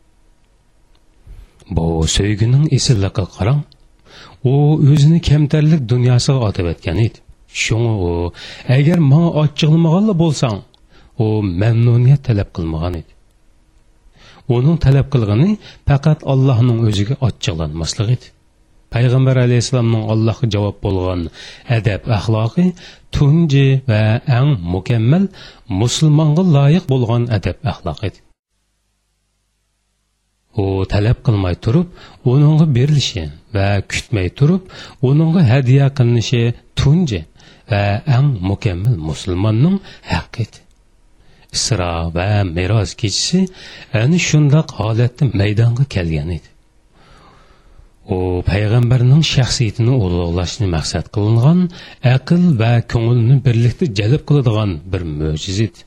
Bu 1.75 1.85
sevgining 2.17 2.65
esilliqi 2.77 3.25
qarang. 3.37 3.61
U 4.51 4.55
o'zini 4.93 5.21
kamtarlik 5.29 5.83
dunyosiga 5.93 6.39
otib 6.49 6.67
o'tgan 6.73 6.99
edi. 7.07 7.19
Shunga 7.63 7.95
u 8.09 8.11
agar 8.77 8.99
manga 9.13 9.31
ochiqlamaganli 9.43 10.15
bo'lsang 10.23 10.59
u 11.25 11.27
mamnuniyat 11.63 12.21
talab 12.29 12.49
qilmagan 12.57 12.95
edi. 13.01 13.16
Uning 14.55 14.77
talab 14.85 15.07
qilgani 15.15 15.51
faqat 15.89 16.19
allohning 16.33 16.79
o'ziga 16.89 17.15
ochiqlanmaslik 17.27 18.09
edi. 18.17 18.27
Payg'ambar 18.95 19.37
alayhissalomning 19.47 20.05
allohga 20.13 20.47
javob 20.55 20.77
bo'lgan 20.85 21.23
adab 21.79 22.03
axloqi 22.19 22.67
tunji 23.15 23.67
va 23.91 24.03
eng 24.39 24.51
mukammal 24.75 25.25
musulmonga 25.81 26.43
loyiq 26.57 26.85
bo'lgan 26.93 27.23
adab 27.37 27.57
axloq 27.73 27.99
edi. 28.09 28.19
U 30.63 30.65
talab 30.93 31.19
qilmay 31.27 31.57
turib 31.65 31.89
uningga 32.31 32.67
berilishi 32.77 33.25
va 33.55 33.69
kutmay 33.91 34.29
turib 34.39 34.63
uningga 35.09 35.43
hadya 35.53 35.85
qilinishi 35.97 36.43
tunji 36.79 37.21
va 37.71 37.83
eng 38.17 38.29
mukammal 38.51 38.97
musulmonning 39.09 39.77
haqqi 40.13 40.41
edi. 40.47 40.59
Isro 41.57 42.11
va 42.17 42.45
meros 42.57 42.95
kechasi 43.01 43.41
ana 44.03 44.19
shundoq 44.29 44.69
holatda 44.79 45.25
maydonga 45.41 45.85
kelgan 45.95 46.31
edi. 46.39 46.49
U 48.15 48.19
payg'ambarning 48.51 49.23
shaxsiyatini 49.35 49.95
ulug'lashni 50.05 50.67
maqsad 50.77 51.07
qilingan 51.17 51.61
aql 52.17 52.43
va 52.63 52.73
ko'ngilni 52.93 53.37
birlikda 53.47 53.87
jalb 54.01 54.23
qiladigan 54.29 54.71
bir 54.93 55.03
mo'jiz 55.21 55.59
edi. 55.67 55.81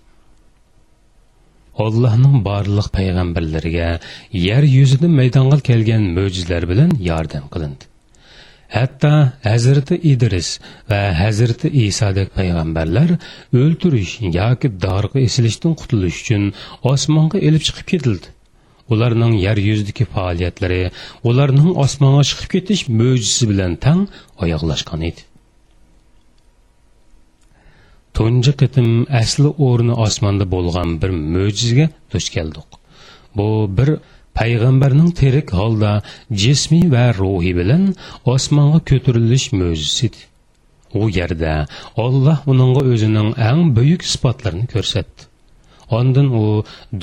Allohning 1.86 2.36
barliq 2.50 2.88
payg'ambarlariga 2.98 3.89
yer 4.48 4.63
yuzida 4.78 5.08
maydonga 5.19 5.60
kelgan 5.69 6.04
mo'jizlar 6.17 6.63
bilan 6.72 6.91
yordam 7.10 7.45
qilindi. 7.54 7.88
Hatta 8.70 9.34
hazrati 9.44 9.96
idris 10.12 10.50
va 10.90 11.00
hazrati 11.20 11.70
isodek 11.86 12.30
payg'ambarlar 12.40 13.16
o'ltirish 13.62 14.14
yoki 14.40 14.70
dorga 14.84 15.20
esilishdan 15.28 15.74
qutulish 15.80 16.20
uchun 16.24 16.44
osmonga 16.92 17.42
elib 17.48 17.64
chiqib 17.68 17.88
ketildi. 17.94 18.28
Ularning 18.94 19.34
yer 19.46 19.58
yuzidagi 19.70 20.06
faoliyatlari 20.14 20.82
ularning 21.30 21.72
osmonga 21.86 22.24
chiqib 22.30 22.50
ketish 22.56 22.84
mo'jizasi 23.00 23.50
bilan 23.52 23.74
tang 23.86 24.04
oyoqlashgan 24.44 25.02
edi. 25.10 25.22
Tunji 28.16 28.54
qitim 28.62 28.90
asli 29.22 29.50
o'rni 29.68 29.98
osmonda 30.06 30.46
bo'lgan 30.56 30.90
bir 31.02 31.12
mo'jizaga 31.36 31.88
duch 32.14 32.30
keldik. 32.36 32.70
Bu 33.38 33.48
bir 33.78 33.90
payg'ambarning 34.38 35.12
tirik 35.20 35.50
holda 35.60 35.92
jismiy 36.44 36.86
va 36.96 37.06
ruhiy 37.20 37.54
bilan 37.60 37.84
osmonga 38.34 38.80
ko'tarilish 38.89 39.48
mo'jizasi 39.60 40.10
u 41.02 41.10
yerda 41.18 41.54
olloh 42.06 42.39
uningga 42.52 42.84
o'zining 42.94 43.30
eng 43.50 43.62
buyuk 43.78 44.04
sifatlarini 44.12 44.68
ko'rsatdi. 44.74 45.22
Ondan 46.00 46.28
u 46.42 46.44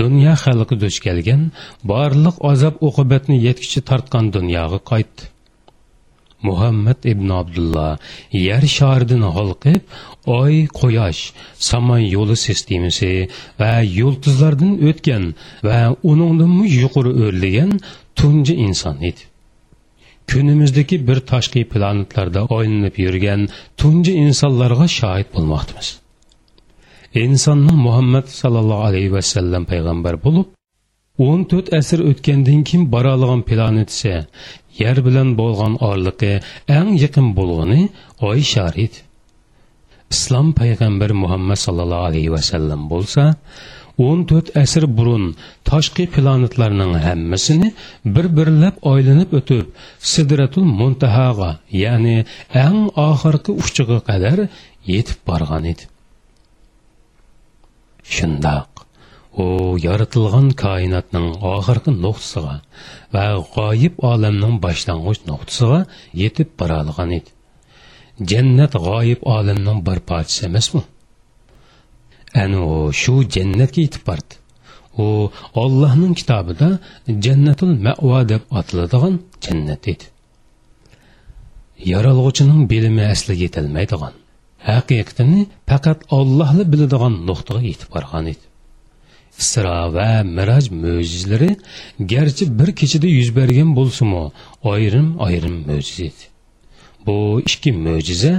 dunyo 0.00 0.34
xalqi 0.44 0.76
duch 0.82 0.98
kelgan 1.06 1.42
borliq 1.90 2.36
azob 2.52 2.74
uqubatni 2.88 3.36
yetkichi 3.46 3.80
tortgan 3.88 4.24
dunyoga 4.36 4.78
qaytdi. 4.90 5.22
Muhammad 6.48 6.98
ibn 7.12 7.28
abdulloh 7.40 7.92
yer 8.46 8.64
sharidan 8.76 9.22
holqib 9.36 9.82
oy 10.40 10.54
quyosh 10.80 11.22
samon 11.68 12.02
yo'li 12.14 12.36
sistemasi 12.46 13.12
va 13.60 13.72
yulduzlardan 13.98 14.72
o'tgan 14.88 15.24
va 15.68 15.80
uningdan 16.10 16.52
yuqori 16.80 17.12
o'rlagan 17.24 17.72
tunji 18.18 18.54
inson 18.66 18.96
edi 19.10 19.22
kunimizdagi 20.30 20.96
bir 21.08 21.18
tashqi 21.32 21.62
planetlarda 21.72 22.42
oylanib 22.56 22.96
yurgan 23.04 23.40
tunji 23.80 24.12
insonlarga 24.24 24.86
shohid 24.98 25.28
bo'lmoqdamiz 25.36 25.88
insonning 27.24 27.78
muhammad 27.86 28.26
sallallohu 28.40 28.86
alayhi 28.90 29.10
vasallam 29.18 29.62
payg'ambar 29.72 30.14
bo'lib 30.26 30.55
o'n 31.24 31.40
to'rt 31.50 31.72
asr 31.78 32.00
o'tgandan 32.10 32.60
keyin 32.68 32.84
boradigan 32.94 33.42
planetisi 33.48 34.14
yer 34.80 34.96
bilan 35.06 35.28
bo'lgan 35.40 35.74
orliqi 35.90 36.32
eng 36.78 36.90
yaqin 37.04 37.28
bo'lgani 37.38 37.82
oy 38.28 38.40
sharid 38.52 38.94
islom 40.14 40.48
payg'ambari 40.60 41.14
muhammad 41.22 41.58
sallallohu 41.66 42.08
alayhi 42.10 42.30
vasallam 42.36 42.82
bo'lsa 42.92 43.22
o'n 44.06 44.20
to'rt 44.28 44.48
asr 44.62 44.84
burun 44.98 45.24
tashqi 45.70 46.04
planetlarning 46.14 46.94
hammasini 47.06 47.68
bir 48.14 48.26
birlab 48.36 48.76
oylanib 48.92 49.30
o'tib 49.38 49.66
sidratul 50.12 50.66
muntahoga 50.80 51.50
ya'ni 51.82 52.16
eng 52.66 52.80
oxirgi 53.08 53.52
uchiga 53.62 53.98
qadar 54.08 54.38
yetib 54.92 55.18
borgan 55.28 55.64
edi. 55.72 55.84
Shundoq 58.14 58.75
u 59.44 59.76
yaratilgan 59.86 60.48
koinotning 60.62 61.28
oxirgi 61.52 61.92
nuqtasiga 62.04 62.54
va 63.14 63.24
g'oyib 63.54 63.94
olamning 64.10 64.56
boshlang'ich 64.64 65.22
nuqtasiga 65.30 65.80
yetib 66.22 66.48
boradigan 66.60 67.10
edi. 67.18 67.30
Jannat 68.30 68.72
g'oyib 68.86 69.20
olamning 69.36 69.78
bir 69.88 70.00
parchasi 70.10 70.46
emasmi? 70.48 70.82
Ani 72.42 72.58
u 72.70 72.72
shu 73.02 73.14
jannatga 73.36 73.80
yetib 73.86 74.04
bordi. 74.08 74.34
U 75.04 75.06
ollohning 75.62 76.14
kitobida 76.20 76.68
jannatul 77.24 77.72
mavo 77.86 78.18
deb 78.32 78.42
ataladigan 78.60 79.14
jannat 79.44 79.82
edi. 79.92 80.06
Yaralg'uchining 81.92 82.62
bilimi 82.72 83.04
asliga 83.14 83.42
yetolmaydigan 83.46 84.14
haqiqatini 84.70 85.40
faqat 85.70 85.98
ollohli 86.18 86.64
biladigan 86.72 87.14
nuqtaga 87.28 87.62
yetib 87.70 87.90
borgan 87.96 88.32
edi. 88.32 88.45
Isro 89.42 89.76
va 89.96 90.10
miraj 90.36 90.64
mo'jizlari 90.84 91.50
garchi 92.12 92.44
bir 92.58 92.70
kechada 92.80 93.08
yuz 93.18 93.28
bergan 93.38 93.70
bo'lsimi 93.78 94.24
ayrim 94.72 95.08
ayrim 95.26 95.56
mo'jiz. 95.68 95.98
Edi 96.08 96.24
bu 97.06 97.16
ikki 97.50 97.70
mo'jiza 97.86 98.34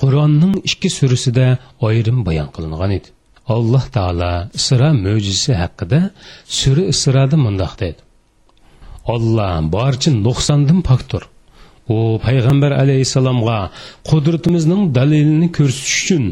qur'onning 0.00 0.54
ikki 0.68 0.88
surasida 0.98 1.46
ayrim 1.88 2.18
bayon 2.26 2.48
qilingan 2.54 2.92
edi. 2.98 3.08
Alloh 3.54 3.84
taolo 3.96 4.32
isro 4.58 4.90
mo'jizasi 5.06 5.52
haqida 5.62 6.00
sura 6.58 6.84
isroda 6.92 7.36
mundoq 7.46 7.72
dedi. 7.82 8.00
Olloh 9.14 9.54
barcha 9.76 10.10
nuqsondan 10.26 10.80
pokdir. 10.88 11.22
U 11.88 12.20
payg'ambar 12.26 12.72
alayhissalomga 12.82 13.58
qudratimizning 14.10 14.82
dalilini 14.94 15.48
ko'rsatish 15.56 15.98
uchun 16.02 16.24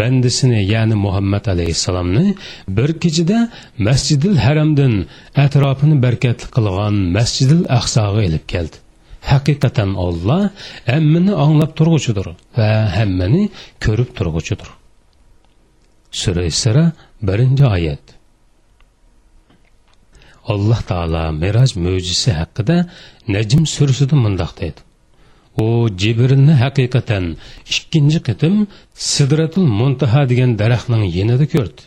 bandisini 0.00 0.60
ya'ni 0.72 0.94
muhammad 0.94 1.44
alayhissalomni 1.54 2.34
bir 2.68 2.90
kechada 3.02 3.38
masjidil 3.78 4.36
haramdan 4.44 4.94
atrofini 5.44 5.96
barkatli 6.06 6.46
qilgan 6.56 6.94
masjidil 7.16 7.62
aqsoga 7.78 8.22
ilib 8.28 8.44
keldi. 8.52 8.76
Haqiqatan 9.32 9.90
olloh 10.06 10.42
hammani 10.92 11.32
anglab 11.44 11.72
turg'uchidir 11.78 12.26
va 12.58 12.70
hammani 12.96 13.42
ko'rib 13.84 14.10
turg'uchidir. 14.18 14.68
Sura 16.20 16.44
isra 16.52 16.84
birinchi 17.28 17.64
oyat. 17.76 18.04
Alloh 20.52 20.80
taolo 20.90 21.24
meroj 21.42 21.70
mo'jizasi 21.84 22.30
haqida 22.40 22.76
najm 23.34 23.62
surasida 23.74 24.16
mundoq 24.24 24.52
deydi. 24.60 24.80
U 25.64 25.68
jibrilni 26.00 26.54
haqiqatan 26.62 27.24
ikkinchi 27.74 28.18
qitim 28.28 28.54
sidratul 29.12 29.66
muntaha 29.80 30.22
degan 30.30 30.50
daraxtning 30.60 31.04
yenida 31.16 31.46
ko'rdi. 31.54 31.82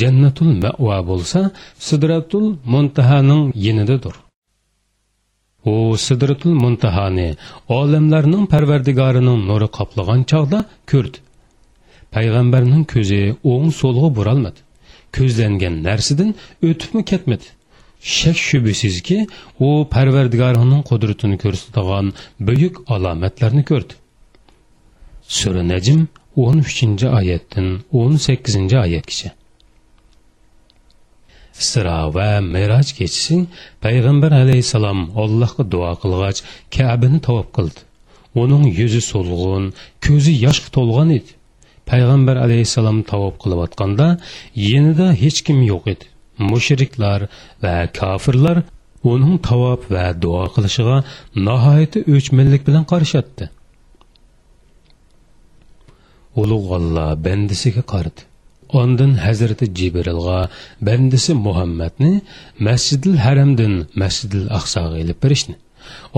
Jannatul 0.00 0.50
ma'va 0.64 0.98
bo'lsa 1.10 1.40
sidratul 1.88 2.46
muntahaning 2.72 3.44
yenidadir. 3.66 4.14
U 5.72 5.74
sidratul 6.06 6.54
muntahani 6.64 7.28
olamlarning 7.78 8.44
parvardigorining 8.52 9.40
nuri 9.48 9.68
qoplagan 9.78 10.20
chog'da 10.30 10.58
ko'rdi. 10.90 11.18
Payg'ambarning 12.14 12.84
ko'zi 12.92 13.22
o'ng 13.52 13.70
so'lg'a 13.80 14.08
buralmadi. 14.18 14.60
Ko'zlangan 15.16 15.74
narsadan 15.86 16.30
o'tibmi 16.68 17.02
ketmadi. 17.10 17.46
Shak 18.00 18.36
shubisizki 18.36 19.26
u 19.60 19.68
parvardigorining 19.94 20.82
qudratini 20.90 21.36
ko'rsatadigan 21.44 22.12
buyuk 22.40 22.74
alomatlarni 22.94 23.64
ko'rdi. 23.70 23.94
Sura 25.38 25.62
najm 25.72 26.06
13 26.36 27.04
oyatdan 27.18 27.80
18 27.92 28.56
oyatgacha. 28.84 29.30
Isro 31.60 32.14
va 32.14 32.40
meroj 32.54 32.88
kechisi 32.98 33.36
payg'ambar 33.84 34.32
alayhissalom 34.42 35.00
allohga 35.22 35.64
duo 35.72 35.92
qilg'ach 36.02 36.40
kabini 36.76 37.20
tavob 37.26 37.48
qildi. 37.56 37.80
Uning 38.42 38.64
yuzi 38.78 39.00
so'lg'un 39.12 39.64
ko'zi 40.06 40.32
yoshga 40.46 40.68
to'lgan 40.76 41.08
edi. 41.18 41.32
Payg'ambar 41.90 42.36
alayhissalom 42.44 42.98
tavob 43.12 43.34
qilayotganda 43.42 44.08
yenida 44.70 45.06
hech 45.22 45.38
kim 45.46 45.58
yo'q 45.72 45.84
edi. 45.94 46.06
Mushriklar 46.52 47.20
va 47.64 47.74
kofirlar 47.98 48.56
uning 49.12 49.36
tavob 49.48 49.80
va 49.94 50.06
duo 50.22 50.44
qilishiga 50.54 50.96
nihoyatda 51.48 51.98
o'chmanlik 52.14 52.62
bilan 52.68 52.84
qarashatdi 52.92 53.44
ulug' 56.42 56.72
olloh 56.78 57.10
bandisiga 57.26 57.82
qaradi 57.92 58.22
Ondan 58.80 59.12
hazrati 59.14 59.66
jibrilga 59.78 60.48
bendisi 60.86 61.34
muhammadni 61.46 62.22
masjidil 62.58 63.16
Haram'dan 63.24 63.74
Mescid-i 63.94 64.40
Aqsaga 64.58 65.14
berishni. 65.22 65.56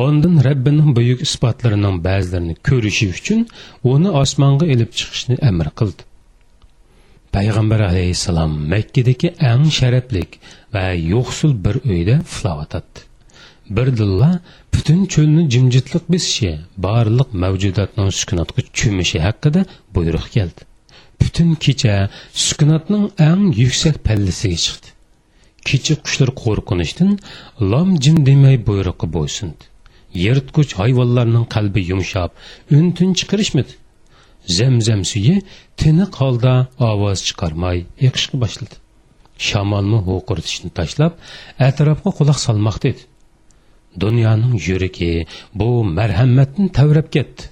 Ondan 0.04 0.34
rabbining 0.46 0.90
buyuk 0.96 1.20
isbotlarining 1.26 1.96
ba'zilarini 2.08 2.54
ko'rishi 2.68 3.06
uchun 3.16 3.40
uni 3.92 4.10
osmonga 4.22 4.66
ilib 4.74 4.90
chiqishni 4.98 5.36
amr 5.50 5.68
qildi. 5.78 6.07
Payg'ambar 7.38 7.80
alayhissalom 7.90 8.52
Makkadagi 8.72 9.28
eng 9.50 9.66
sharaflik 9.78 10.30
va 10.74 10.86
yo'qsul 11.12 11.52
bir 11.64 11.76
uyda 11.92 12.16
uxlayotdi. 12.26 13.00
Birdilla 13.76 14.30
butun 14.74 15.00
cho'lni 15.12 15.42
jimjitlik 15.54 16.04
besishi, 16.14 16.50
barliq 16.86 17.30
mavjudotning 17.42 18.10
sukunatga 18.20 18.60
cho'mishi 18.78 19.18
haqida 19.26 19.60
buyruq 19.94 20.26
keldi. 20.36 20.62
butun 21.20 21.54
kecha 21.64 21.94
sukunatning 22.46 23.04
eng 23.30 23.42
yuksak 23.62 23.96
pallasiga 24.06 24.58
chiqdi 24.64 24.88
kecha 25.68 25.94
qushlar 26.04 26.30
qo'rqinishdan 26.42 27.10
lom 27.72 27.88
jim 28.04 28.16
demay 28.28 28.56
buyruqqa 28.68 29.06
bo'ysundi 29.16 29.64
yirtqich 30.24 30.72
hayvonlarning 30.80 31.46
qalbi 31.54 31.80
yumshab 31.90 32.30
untin 32.78 33.10
chiqarishmadi 33.18 33.72
zamzam 34.58 35.04
suyi 35.10 35.36
tiniq 35.80 36.12
holda 36.20 36.54
ovoz 36.90 37.18
chiqarmay 37.28 37.78
yiqishga 38.04 38.36
boshladi. 38.44 38.76
Shamolni 39.48 39.98
ho'qirtishni 40.08 40.70
tashlab 40.78 41.12
atrofga 41.68 42.10
quloq 42.18 42.38
solmoqda 42.46 42.86
edi 42.92 43.02
dunyoning 44.04 44.54
yuragi 44.68 45.26
bu 45.54 45.68
marhamatni 45.98 46.66
tavrab 46.78 47.08
ketdi. 47.16 47.42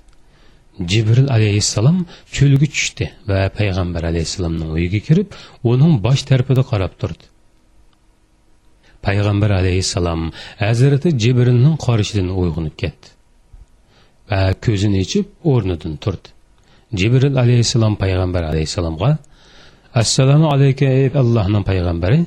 Jibril 0.91 1.29
alayhissalom 1.37 1.99
cho'lga 2.37 2.67
tushdi 2.75 3.05
va 3.29 3.41
payg'ambar 3.59 4.03
alayhissalomning 4.11 4.71
uyiga 4.77 5.01
kirib 5.09 5.29
uning 5.73 5.93
bosh 6.07 6.23
tarafida 6.31 6.63
qarab 6.71 6.93
turdi. 7.01 7.25
Payg'ambar 9.07 9.51
alayhissalom 9.61 10.23
hazrati 10.65 11.09
jibrilning 11.23 11.77
qarishidan 11.87 12.29
uyg'onib 12.41 12.77
ketdi 12.83 13.09
va 14.31 14.41
ko'zini 14.65 14.99
ichib 15.07 15.27
o'rnidan 15.53 15.95
turdi. 16.05 16.29
Jibril 16.95 17.37
alayhissalom 17.43 17.95
payg'ambar 18.03 18.43
alayhissalomga 18.51 19.19
assalomu 19.95 20.47
alayka 20.55 20.85
ey 20.85 21.07
allohning 21.23 21.65
payg'ambari. 21.71 22.21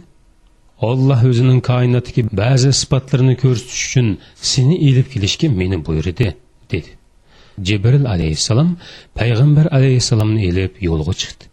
Olloh 0.90 1.22
o'zining 1.30 1.60
koinotdagi 1.72 2.22
ba'zi 2.42 2.70
sifatlarini 2.82 3.36
ko'rsatish 3.44 3.84
uchun 3.88 4.08
seni 4.52 4.76
ilib 4.88 5.08
kelishga 5.14 5.48
meni 5.60 5.78
buyurdi 5.88 6.28
dedi. 6.72 6.92
Jibril 7.68 8.06
alayhissalom 8.14 8.70
payg'ambar 9.20 9.66
alayhissalomni 9.78 10.42
elib 10.50 10.74
yo'lga 10.88 11.14
chiqdi. 11.22 11.46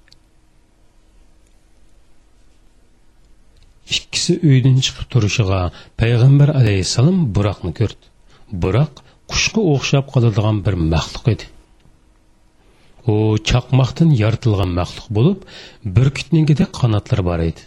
Ikkisi 3.96 4.32
uydan 4.48 4.76
chiqib 4.84 5.06
turishiga 5.12 5.60
payg'ambar 6.00 6.48
alayhissalom 6.60 7.18
buroqni 7.36 7.72
ko'rdi. 7.80 8.04
Buroq 8.62 8.94
qushga 9.30 9.60
o'xshab 9.74 10.04
qoladigan 10.14 10.56
bir 10.66 10.74
maxluq 10.94 11.26
edi. 11.34 11.44
U 13.12 13.14
chaqmoqdan 13.48 14.10
yoritilgan 14.22 14.70
maxluq 14.78 15.08
bo'lib 15.16 15.40
burkutningidek 15.96 16.70
qanotlari 16.80 17.24
bor 17.30 17.40
edi. 17.50 17.62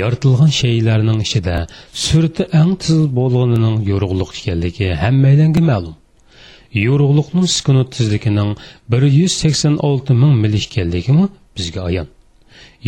Yoritilgan 0.00 0.52
shaylarning 0.60 1.20
ichida 1.26 1.56
surati 2.04 2.44
ang 2.60 2.72
tizil 2.80 3.06
bo'lganining 3.18 3.76
yorug'liq 3.90 4.30
ekanligi 4.38 4.88
hammaylanga 5.02 5.62
ma'lum. 5.70 5.94
Yorug'liqning 6.86 7.48
sukunat 7.56 7.88
tezligining 7.96 8.50
bir 8.90 9.02
yuz 9.18 9.32
sakson 9.42 9.74
olti 9.88 10.12
ming 10.22 10.34
mil 10.42 10.54
ekanligimi 10.62 11.26
bizga 11.56 11.80
ayon. 11.90 12.08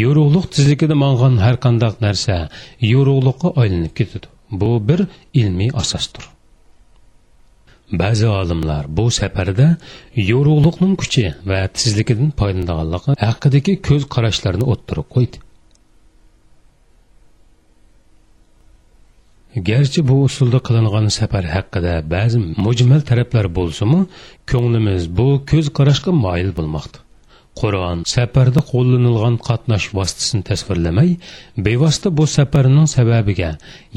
Yorug'liq 0.05 0.46
tizligida 0.55 0.94
mang'an 1.05 1.35
har 1.44 1.57
qandaq 1.64 1.94
narsa 2.07 2.37
yorug'liqqa 2.92 3.48
aylanib 3.62 3.92
ketadi. 3.98 4.27
Bu 4.61 4.70
bir 4.88 5.00
ilmiy 5.40 5.70
asosdir. 5.83 6.34
Ba'zi 7.92 8.27
olimlar 8.27 8.85
bu 8.88 9.11
safarda 9.11 9.77
yorug'likning 10.16 10.94
kuchi 11.03 11.25
va 11.51 11.61
tezligidan 11.79 12.31
foydalanganligi 12.40 13.16
haqidagi 13.27 13.73
ko'z 13.88 14.07
qarashlarini 14.14 14.66
o'ttirib 14.73 15.09
qo'ydi. 15.16 15.38
Garchi 19.68 20.01
bu 20.09 20.16
usulda 20.29 20.59
qilingan 20.66 21.07
safar 21.18 21.44
haqida 21.57 21.94
ba'zi 22.14 22.38
mujmal 22.66 23.01
taraflar 23.11 23.47
bo'lsimi 23.59 24.01
ko'nglimiz 24.53 25.03
bu 25.18 25.29
ko'z 25.51 25.66
qarashga 25.79 26.11
moyil 26.25 26.51
bo'lmoqda. 26.59 27.04
Qur'on 27.61 27.99
safarda 28.14 28.61
qo'llanilgan 28.73 29.37
qatnash 29.49 29.87
vositasini 29.97 30.43
tasvirlamay 30.51 31.11
bevosita 31.67 32.09
bu 32.19 32.25
safarning 32.37 32.88
sababiga 32.97 33.51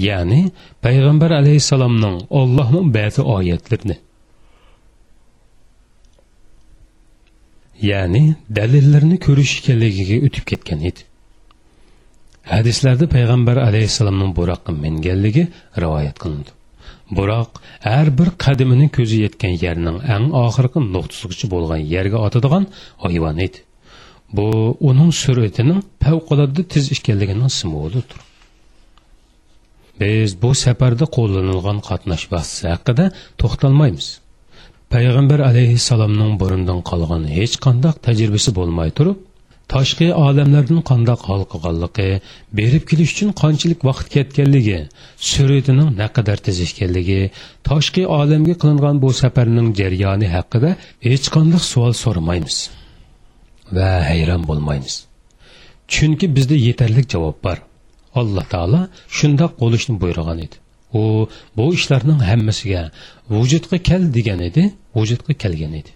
ya'ni 0.08 0.42
payg'ambar 0.86 1.32
alayhisalomning 1.40 2.18
Allohning 2.42 2.88
ba'zi 2.98 3.22
oyatlarini 3.38 3.98
ya'ni 7.90 8.24
dalillarni 8.58 9.18
ko'rish 9.28 9.54
ekanligiga 9.62 10.18
o'tib 10.28 10.46
ketgan 10.52 10.82
edi. 10.90 11.02
Hadislarda 12.54 13.06
payg'ambar 13.16 13.58
alayhisalomning 13.68 14.32
buroqqa 14.40 14.72
minganligi 14.84 15.44
rivoyat 15.84 16.18
qilindi. 16.24 16.57
Buroq 17.18 17.52
har 17.88 18.08
bir 18.20 18.30
qadimini 18.44 18.88
ko'zi 18.98 19.18
yetgan 19.26 19.54
yerning 19.66 19.98
eng 20.16 20.28
oxirgi 20.46 20.80
nuqtasigacha 20.96 21.48
bo'lgan 21.54 21.82
yerga 21.94 22.18
otadigan 22.28 22.64
hayvon 23.04 23.38
edi. 23.48 23.60
Bu 24.38 24.48
uning 24.90 25.12
sur'atining 25.24 25.82
favqulodda 26.04 26.62
tez 26.74 26.86
ekanligining 26.96 27.52
simbolidir 27.60 28.18
biz 30.00 30.42
bu 30.42 30.50
safarda 30.64 31.06
qo'llanilgan 31.18 31.80
qatnash 31.90 32.26
vositasi 32.34 32.66
haqida 32.74 33.06
to'xtalmaymiz. 33.42 34.08
Payg'ambar 34.94 35.40
alayhissalomning 35.50 36.34
burundan 36.42 36.80
qolgan 36.90 37.24
hech 37.38 37.56
qanday 37.66 37.94
tajribasi 38.08 38.52
bo'lmay 38.60 38.90
turib 38.98 39.18
tashqi 39.74 40.08
olamlardan 40.26 40.82
qandoq 40.90 41.22
hol 41.30 41.44
qilganligi 41.52 42.10
berib 42.60 42.84
kelish 42.90 43.12
uchun 43.16 43.30
qanchalik 43.42 43.80
vaqt 43.90 44.08
ketganligi 44.16 44.80
suratining 45.32 45.90
naqadar 46.02 46.38
tez 46.46 46.58
ekanligi 46.68 47.22
tashqi 47.70 48.04
olamga 48.20 48.56
qilingan 48.62 48.96
bu 49.04 49.10
safarning 49.22 49.68
jarayoni 49.80 50.28
haqida 50.36 50.70
hech 51.08 51.26
qanday 51.36 51.62
savol 51.72 51.94
so'ramaymiz 52.04 52.58
va 53.72 53.90
hayron 54.10 54.48
bo'lmaymiz. 54.50 54.96
Chunki 55.94 56.36
bizda 56.36 56.56
yetarli 56.68 57.04
javob 57.14 57.38
bor. 57.46 57.58
Alloh 58.20 58.46
taolo 58.54 58.82
shundoq 59.18 59.52
bo'lishni 59.62 59.96
buyurgan 60.02 60.40
edi. 60.46 60.56
U 61.00 61.02
bu 61.58 61.66
ishlarning 61.78 62.22
hammasiga 62.30 62.84
vujudga 63.36 63.78
kel 63.90 64.04
degan 64.18 64.40
edi 64.50 64.64
vujudga 64.96 65.34
kelgan 65.44 65.74
edi. 65.82 65.92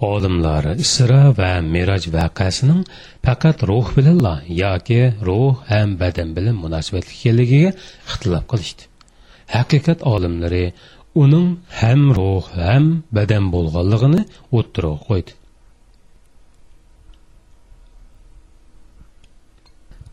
Olimlar 0.00 0.64
isro 0.84 1.22
va 1.38 1.50
meroj 1.74 2.04
voqeasining 2.16 2.82
faqat 3.26 3.58
ruh 3.70 3.88
bilanla 3.96 4.34
yoki 4.62 5.00
ruh 5.28 5.54
ham 5.70 5.88
badan 6.02 6.28
bilan 6.36 6.56
munosabatli 6.64 7.12
ekanligiga 7.18 7.70
ixtilof 8.08 8.44
qilishdi. 8.52 8.82
Haqiqat 9.54 9.98
olimlari 10.14 10.64
uning 11.22 11.48
ham 11.80 12.00
ruh 12.18 12.44
ham 12.60 12.84
badan 13.16 13.44
bo'lganligini 13.54 14.22
o'ttirib 14.58 14.98
qo'ydi. 15.08 15.32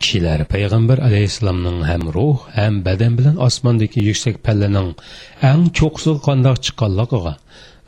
Kishilar 0.01 0.39
payg'ambar 0.53 0.97
alayhissalomning 1.07 1.79
ham 1.89 2.03
ruh 2.15 2.37
ham 2.57 2.73
badan 2.87 3.13
bilan 3.17 3.35
osmondagi 3.47 3.99
yuksak 4.09 4.35
pallaning 4.45 4.89
eng 5.51 5.63
cho'qsi 5.77 6.11
qandoq 6.27 6.57
chiqqanligiga 6.65 7.33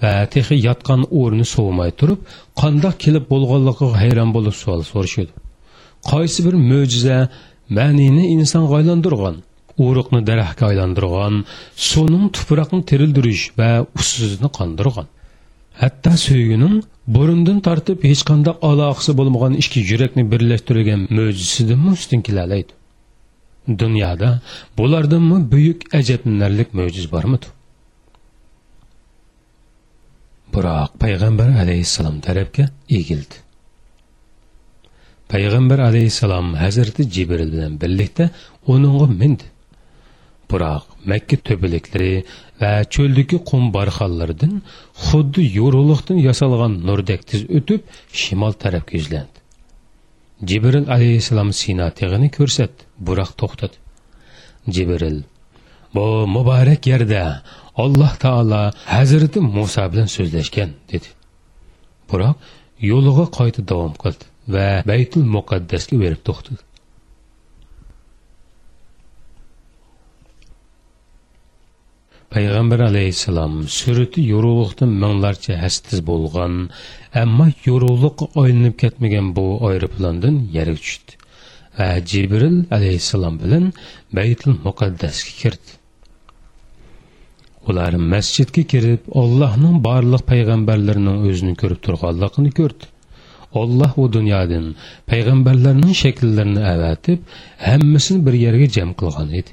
va 0.01 0.13
texi 0.33 0.55
yotgan 0.67 1.01
o'rni 1.19 1.45
sovmay 1.55 1.91
turib 1.99 2.19
qandoq 2.61 2.95
kelib 3.03 3.25
bo'lganligiga 3.33 3.87
hayron 4.01 4.29
bo'lib 4.35 4.55
savol 4.61 4.81
so'rashadi 4.91 5.31
qaysi 6.11 6.39
bir 6.47 6.55
mo'jiza 6.71 7.17
ma'nini 7.77 8.23
insonga 8.35 8.73
aylantirgan 8.79 9.35
uruqni 9.87 10.19
daraxtga 10.29 10.65
aylantirgan 10.71 11.35
suvning 11.89 12.25
tuproqni 12.37 12.81
terildirish 12.89 13.43
va 13.59 13.71
usizni 14.01 14.49
qondirgan 14.57 15.07
hatto 15.81 16.13
suygining 16.25 16.75
burundan 17.15 17.59
tortib 17.67 17.99
hech 18.09 18.23
qanday 18.29 18.55
aloqasi 18.69 19.11
bo'lmagan 19.19 19.53
ikki 19.61 19.79
yurakni 19.91 20.23
birlashtirgan 20.31 21.01
mo'jizasidan 21.17 21.85
ustun 21.95 22.19
kelalaydi 22.27 22.71
dunyoda 23.83 24.29
bulardanmi 24.77 25.39
buyuk 25.53 25.79
ajablanarlik 25.99 26.69
mo'jiz 26.79 27.05
bormidi 27.15 27.47
biroq 30.55 30.91
payg'ambar 31.03 31.49
alayhissalom 31.63 32.17
tarafga 32.27 32.65
egildi. 32.99 33.37
Payg'ambar 35.31 35.79
alayhissalom 35.89 36.47
hazrati 36.63 37.01
jibril 37.15 37.49
bilan 37.55 37.73
birlikda 37.81 38.25
uningga 38.73 39.07
mindi. 39.21 39.47
Biroq 40.51 40.83
makka 41.11 41.35
to'baliklari 41.47 42.13
va 42.61 42.71
cho'ldagi 42.93 43.37
qum 43.49 43.63
barxanlaridan 43.77 44.53
xuddi 45.07 45.41
yorug'liqdan 45.59 46.17
yasalgan 46.27 46.73
nurdek 46.87 47.21
tiz 47.29 47.41
o'tib 47.57 47.81
shimol 48.21 48.53
tarafga 48.63 48.93
yuzlandi 48.99 49.39
jibril 50.47 50.85
alayhissalom 50.95 51.51
sino 51.61 51.87
teg'ini 51.99 52.29
ko'rsatdi 52.37 52.87
biroq 53.07 53.31
to'xtadi. 53.41 53.77
Jibril 54.75 55.17
bu 55.95 56.05
muborak 56.35 56.87
yerda 56.91 57.23
alloh 57.83 58.11
taolo 58.23 58.61
hazrati 58.95 59.39
muso 59.55 59.83
bilan 59.91 60.07
so'zlashgan 60.15 60.69
dedi. 60.91 61.09
Biroq 62.09 62.35
yo'liga 62.91 63.25
qayta 63.37 63.61
davom 63.71 63.93
qildi 64.03 64.25
va 64.53 64.67
baytul 64.91 65.25
muqaddasga 65.35 65.95
berib 66.03 66.21
to'xtadi. 66.27 66.61
Payg'ambar 72.33 72.79
alayhissalom 72.89 73.53
surati 73.77 74.21
yorug'liqdan 74.33 74.91
minglarcha 75.03 75.53
hastiz 75.63 75.99
bo'lgan 76.09 76.53
ammo 77.23 77.47
yorug'liqqa 77.69 78.25
aylanib 78.41 78.75
ketmagan 78.83 79.27
bu 79.37 79.45
aeroplandan 79.69 80.35
yerga 80.57 80.79
tushdi 80.85 81.13
va 81.77 81.87
jibril 82.11 82.57
alayhissalom 82.77 83.35
bilan 83.43 83.65
baytul 84.17 84.53
muqaddasga 84.67 85.33
kirdi. 85.41 85.78
Ular 87.71 87.93
masjidga 88.13 88.63
kirib 88.71 89.01
allohning 89.21 89.75
barliq 89.87 90.23
payg'ambarlarining 90.31 91.17
o'zini 91.29 91.53
ko'rib 91.61 91.79
turganligini 91.87 92.51
ko'rdi. 92.59 92.85
Olloh 93.61 93.91
u 94.01 94.05
dunyodan 94.15 94.65
payg'ambarlarning 95.11 95.93
shakllarini 96.03 96.63
avatib 96.73 97.19
hammasini 97.67 98.19
bir 98.27 98.35
yerga 98.45 98.67
jam 98.77 98.91
qilgan 99.01 99.29
edi. 99.39 99.51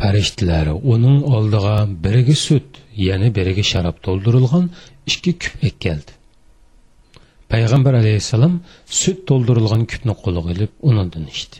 Farishtalari 0.00 0.74
uning 0.94 1.18
oldiga 1.36 1.74
biriga 2.04 2.36
sut 2.46 2.68
yana 3.08 3.28
biriga 3.38 3.64
sharob 3.72 3.96
to'ldirilgan 4.06 4.70
ikki 5.12 5.32
kupak 5.42 5.76
keldi. 5.86 6.17
Payg'ambar 7.52 7.94
alayhissalom 8.02 8.54
sut 9.00 9.18
to'ldirilgan 9.28 9.82
kupni 9.92 10.14
qo'liga 10.22 10.50
ilib 10.54 10.72
unidan 10.90 11.24
ichdi. 11.34 11.56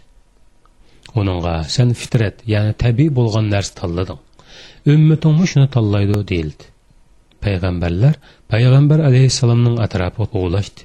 Uningga 1.20 1.54
sen 1.76 1.88
fitrat 2.00 2.36
ya'ni 2.54 2.72
tabiiy 2.84 3.10
bo'lgan 3.18 3.46
narsa 3.54 3.72
tanlading. 3.80 4.20
Ummatingmi 4.94 5.46
shuni 5.52 5.68
tanlaydi? 5.76 6.16
deyildi. 6.32 6.64
Payg'ambarlar 7.44 8.14
payg'ambar 8.52 8.98
alayhissalomning 9.08 9.76
atrofi 9.86 10.24
quvlashdi 10.34 10.82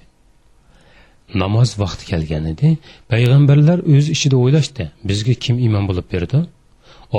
namoz 1.42 1.70
vaqti 1.82 2.04
kelgan 2.12 2.46
edi 2.54 2.70
payg'ambarlar 3.12 3.80
o'z 3.94 4.06
ichida 4.16 4.38
o'ylashdi 4.44 4.84
bizga 5.10 5.34
kim 5.44 5.56
imom 5.68 5.86
bo'lib 5.90 6.08
berdi? 6.14 6.40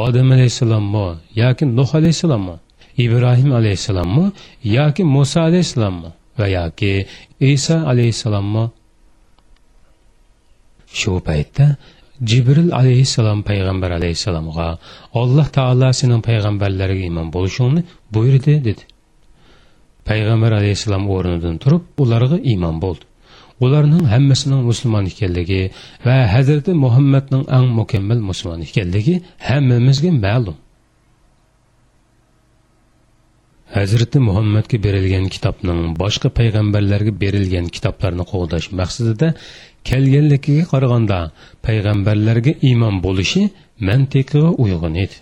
Odam 0.05 0.29
alayhissalommi 0.37 1.07
yoki 1.43 1.65
nuh 1.79 1.91
alayhissalommi? 1.99 2.57
Ibrohim 3.05 3.51
alayhissalommi 3.59 4.25
yoki 4.79 5.03
muso 5.15 5.41
alayhissalommi? 5.49 6.11
Va 6.39 6.47
yoki 6.57 6.93
iso 7.53 7.77
alayhissalommi 7.91 8.65
shu 11.01 11.13
paytda 11.29 11.67
jibril 12.31 12.71
alayhissalom 12.81 13.43
payg'ambar 13.49 13.91
alayhissalomga 13.99 14.69
alloh 15.21 15.47
taolo 15.57 15.89
sening 16.01 16.23
payg'ambarlarga 16.29 17.03
iymon 17.09 17.29
bo'lishingni 17.35 17.81
buyurdi 18.15 18.55
dedi. 18.69 18.85
Payg'ambar 20.09 20.53
alayhissalom 20.61 21.05
o'rnidan 21.15 21.57
turib 21.63 21.83
ularga 22.03 22.39
iymon 22.51 22.77
bo'ldi. 22.85 23.05
Ularning 23.65 24.05
hammasining 24.15 24.63
musulmon 24.71 25.05
ekanligi 25.13 25.63
va 26.07 26.17
hazrati 26.35 26.73
muhammadning 26.85 27.45
ang 27.57 27.67
mukammal 27.79 28.21
musulmon 28.31 28.61
ekanligi 28.67 29.15
hammamizga 29.49 30.11
ma'lum. 30.25 30.57
Hazrati 33.73 34.19
muhammadga 34.29 34.79
berilgan 34.87 35.27
kitobning 35.35 35.81
boshqa 36.03 36.29
payg'ambarlarga 36.39 37.13
berilgan 37.23 37.67
kitoblarni 37.77 38.25
qo'g'dash 38.33 38.69
maqsadida 38.81 39.29
kelganligiga 39.91 40.65
qaraganda 40.73 41.19
payg'ambarlarga 41.67 42.53
iymon 42.69 43.01
bo'lishi 43.07 43.43
mantiqiga 43.89 44.51
uyg'un 44.65 44.95
edi. 45.05 45.17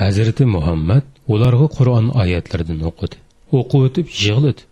Hazrati 0.00 0.44
muhammad 0.56 1.04
ularga 1.34 1.66
qur'on 1.76 2.06
oyatlaridan 2.22 2.80
o'qidi 2.90 3.16
o'qib 3.58 3.86
o'tib 3.88 4.06
yig'ladi. 4.22 4.62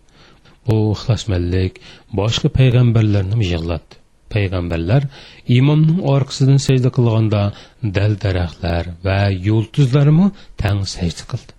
Bu 0.65 0.75
ixlosmandlik 0.95 1.73
boshqa 2.19 2.47
payg'ambarlarni 2.59 3.45
yig'latdi. 3.53 4.06
Payg'ambarlar 4.33 5.03
imomning 5.59 5.99
orqasidan 6.15 6.59
sajda 6.67 6.89
qilganda 6.97 7.41
dal 7.97 8.13
daraxtlar 8.23 8.83
va 9.07 9.19
yulduzlarmi 9.47 10.27
tang 10.61 10.81
sajda 10.95 11.23
qildi. 11.31 11.51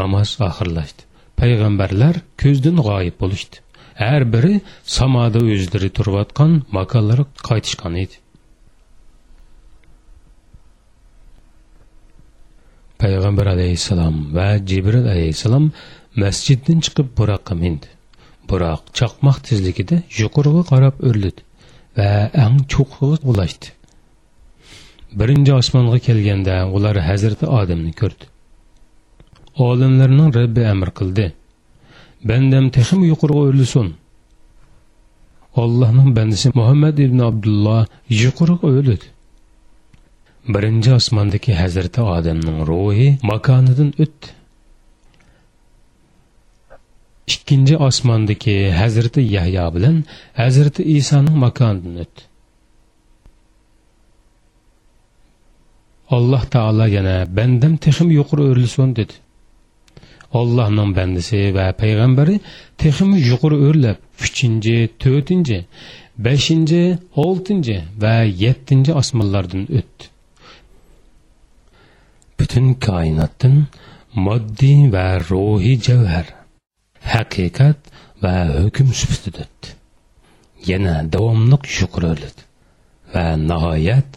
Namoz 0.00 0.30
oxirlashdi. 0.48 1.02
Payg'ambarlar 1.40 2.14
ko'zdan 2.42 2.76
g'oyib 2.86 3.16
bo'lishdi. 3.22 3.56
Har 4.02 4.22
biri 4.34 4.54
samoda 4.98 5.40
o'zlari 5.54 5.90
turayotgan 5.96 6.52
makonlarga 6.78 7.46
qaytishgan 7.48 7.94
edi. 8.04 8.16
Payg'ambar 13.02 13.46
alayhissalom 13.54 14.16
va 14.36 14.48
jibril 14.70 15.06
alayhissalom 15.14 15.64
masjiddan 16.22 16.78
chiqib 16.84 17.08
buroqqa 17.18 17.54
mindi. 17.62 17.88
Biroq 18.52 18.82
chaqmoq 18.98 19.38
tezligida 19.48 19.96
yuqoriga 20.20 20.62
qarab 20.72 20.94
o'rlidi 21.08 21.42
va 21.96 22.08
ang 22.44 22.56
cho'qqiga 22.72 23.16
ulashdi. 23.30 23.68
Birinchi 25.18 25.52
osmonga 25.60 25.98
kelganda 26.06 26.54
ular 26.76 26.96
hazrati 27.08 27.46
odamni 27.60 27.92
ko'rdi. 28.00 28.24
Olimlarning 29.68 30.30
rabbi 30.38 30.62
amr 30.72 30.88
qildi. 30.98 31.26
Bandam 32.28 32.64
texim 32.76 33.00
yuqoriga 33.10 33.42
o'rlisin 33.48 33.88
allohning 35.60 36.16
bandasi 36.16 36.50
muhammad 36.54 36.98
ibn 37.06 37.18
abdulloh 37.30 37.80
yuqoriga 38.22 38.68
o'lidi 38.78 39.08
birinchi 40.54 40.90
osmondagi 40.98 41.52
hazrati 41.62 42.00
odamning 42.16 42.58
ruhi 42.70 43.08
makonidan 43.30 43.90
o'tdi. 44.04 44.26
İkkinchi 47.34 47.74
osmondagi 47.88 48.56
hazrati 48.80 49.20
yahyo 49.36 49.66
bilan 49.74 49.96
hazrati 50.40 50.82
isoning 50.98 51.36
makonidan 51.44 51.94
o'tdi 52.04 52.22
alloh 56.16 56.42
taolo 56.54 56.86
yana 56.96 57.16
bandam 57.36 57.74
texim 57.84 58.08
yuqori 58.18 58.42
o'rlisin 58.50 58.90
dedi. 58.98 59.14
Allohning 60.40 60.90
bandisi 60.98 61.40
va 61.56 61.66
payg'ambari 61.80 62.36
texmi 62.82 63.18
yuqori 63.30 63.56
o'rlab 63.68 63.98
uchinchi 64.24 64.76
to'rtinchi 65.02 65.58
beshinchi 66.26 66.82
oltinchi 67.24 67.76
va 68.02 68.14
yettinchi 68.44 68.92
osmonlardan 69.00 69.64
o'tdi 69.78 70.04
butun 72.38 72.66
koinotdan 72.86 73.54
moddiy 74.26 74.80
va 74.94 75.06
ruhiy 75.30 75.76
javhar 75.88 76.26
haqiqat 77.14 77.78
va 78.22 78.34
hukm 78.62 78.88
sifatida 79.00 79.44
yana 80.70 80.94
davomliq 81.14 81.62
shukur 81.76 82.04
va 83.14 83.24
nihoyat 83.50 84.08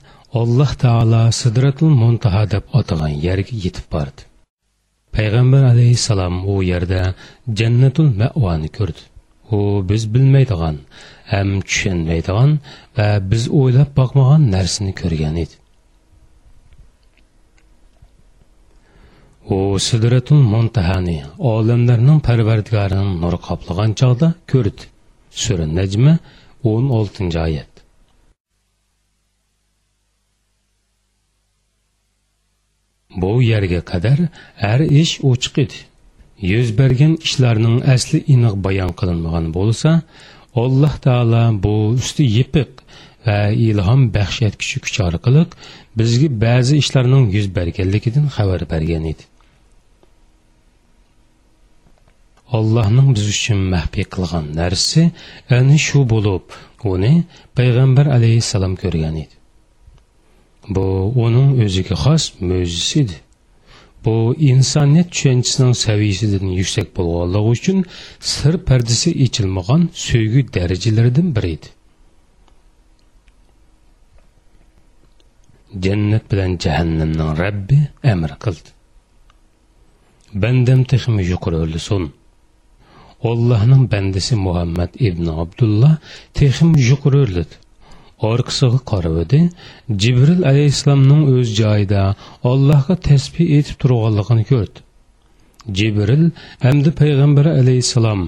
alloh 0.41 0.71
taolo 0.83 1.23
sidratul 1.41 1.93
muntaha 2.03 2.43
deb 2.53 2.63
atagan 2.79 3.13
yerga 3.27 3.53
yetib 3.65 3.85
bordi. 3.93 4.21
Payg'ambar 5.15 5.63
alayhissalom 5.73 6.35
u 6.53 6.55
yerda 6.71 7.01
jannatul 7.59 8.09
mavoni 8.21 8.69
ko'rdi. 8.77 9.03
U 9.55 9.59
biz 9.89 10.03
bilmaydigan 10.13 10.77
ham 11.33 11.49
tushunmaydigan 11.67 12.51
va 12.97 13.07
biz 13.31 13.43
o'ylab 13.59 13.89
boqmagan 13.99 14.41
narsani 14.55 14.93
ko'rgan 15.01 15.35
edi. 15.43 15.55
U 19.49 19.79
sidratul 19.79 20.41
muntahani 20.53 21.23
olamlarning 21.37 22.19
parvardigorining 22.27 23.11
nur 23.23 23.35
qoplagan 23.47 23.91
chog'da 23.99 24.33
ko'rdi. 24.51 24.83
Sura 25.43 25.65
najma 25.79 26.13
o'n 26.71 26.85
oltinchi 26.97 27.39
oyat. 27.47 27.71
Bu 33.21 33.31
yerga 33.51 33.81
qadar 33.91 34.19
har 34.63 34.79
ish 35.01 35.13
ochiq 35.31 35.55
edi. 35.65 35.77
Yuz 36.51 36.67
bergan 36.79 37.13
ishlarning 37.27 37.77
asli 37.95 38.19
aniq 38.33 38.55
bayon 38.65 38.91
qilinmagan 38.99 39.45
bo'lsa 39.57 39.89
alloh 40.63 40.95
taolo 41.05 41.43
bu 41.63 41.75
usti 41.99 42.23
yepiq 42.37 42.71
va 43.25 43.39
ilhom 43.67 44.01
baxsh 44.17 44.41
etguchi 44.47 44.77
kuch 44.85 44.97
orqali 45.07 45.43
bizga 45.99 46.27
ba'zi 46.45 46.73
ishlarning 46.83 47.25
yuz 47.35 47.47
berganligidan 47.57 48.25
xabar 48.35 48.61
bergan 48.73 49.05
edi. 49.13 49.23
Allah'ın 52.51 53.15
biz 53.15 53.27
üçün 53.27 53.59
məhbi 53.73 54.03
qılğan 54.13 54.51
nərsi 54.59 55.09
ana 55.49 55.77
şu 55.77 56.05
bo'lib 56.09 56.59
onu 56.83 57.13
Peyğəmbər 57.57 58.11
əleyhissalam 58.17 58.75
ko'rgan 58.83 59.15
idi. 59.23 59.35
bu 60.69 61.13
onun 61.15 61.65
o'ziga 61.65 61.95
xas 62.03 62.23
mo'jizasidir 62.39 63.21
bu 64.05 64.35
insoniyat 64.51 65.11
tushunchasining 65.11 65.75
saviyasidan 65.85 66.47
yuksak 66.59 66.87
bo'lganligi 66.97 67.49
uchun 67.55 67.77
sir 68.19 68.53
pardasi 68.67 69.09
ichilmagan 69.25 69.81
so'ygi 70.07 70.41
darajalaridan 70.55 71.27
biri 71.35 71.49
edi. 71.55 71.67
Jannat 75.83 76.23
bilan 76.31 76.51
jahannamning 76.63 77.31
rabbi 77.43 77.77
amr 78.13 78.31
qildi. 78.43 78.69
Bandam 80.43 80.81
texmi 80.91 81.23
yuqori 81.31 81.57
Allah'ın 83.23 83.71
allohning 83.71 84.31
Muhammed 84.31 84.89
İbni 84.99 85.31
Abdullah 85.31 85.41
abdulloh 85.41 85.97
texim 86.33 86.75
yuqori 86.75 87.17
o'rlidi 87.17 87.55
orqasiga 88.21 88.79
qaradi 88.91 89.39
jibril 90.03 90.41
alayhissalomning 90.51 91.21
o'z 91.35 91.47
joyida 91.61 92.01
allohga 92.51 92.95
tasbih 93.07 93.45
etib 93.57 93.75
turganligini 93.81 94.43
ko'rdi. 94.51 94.79
Jibril 95.77 96.25
hamda 96.65 96.91
payg'ambar 97.01 97.45
alayhissalom 97.61 98.21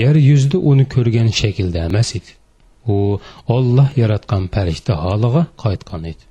yer 0.00 0.16
yuzida 0.30 0.58
uni 0.70 0.84
ko'rgan 0.94 1.28
shaklda 1.40 1.78
emas 1.88 2.10
edi. 2.18 2.30
U 2.94 2.96
olloh 3.56 3.88
yaratgan 4.02 4.44
farishta 4.54 4.92
holiga 5.04 5.42
qaytgan 5.64 6.02
edi. 6.12 6.24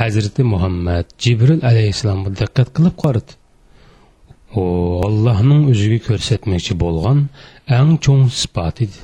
Hazrati 0.00 0.42
muhammad 0.52 1.06
jibril 1.24 1.60
alayhissalomga 1.70 2.30
diqqat 2.40 2.68
qilib 2.76 2.96
qaradi. 3.04 3.32
U 4.60 4.64
allohning 5.06 5.62
o'ziga 5.72 5.98
ko'rsatmoqchi 6.08 6.74
bo'lgan 6.84 7.18
eng 7.78 7.92
cho'ng 8.04 8.24
sifat 8.40 8.76
edi 8.86 9.00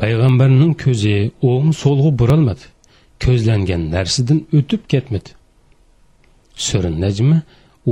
payg'ambarning 0.00 0.72
ko'zi 0.84 1.16
o'ng 1.50 1.70
so'lg'i 1.82 2.10
buralmadi 2.20 2.66
ko'zlangan 3.24 3.82
narsadan 3.94 4.38
o'tib 4.58 4.82
ketmadi 4.92 5.30
sura 6.66 6.90
najmi 7.04 7.38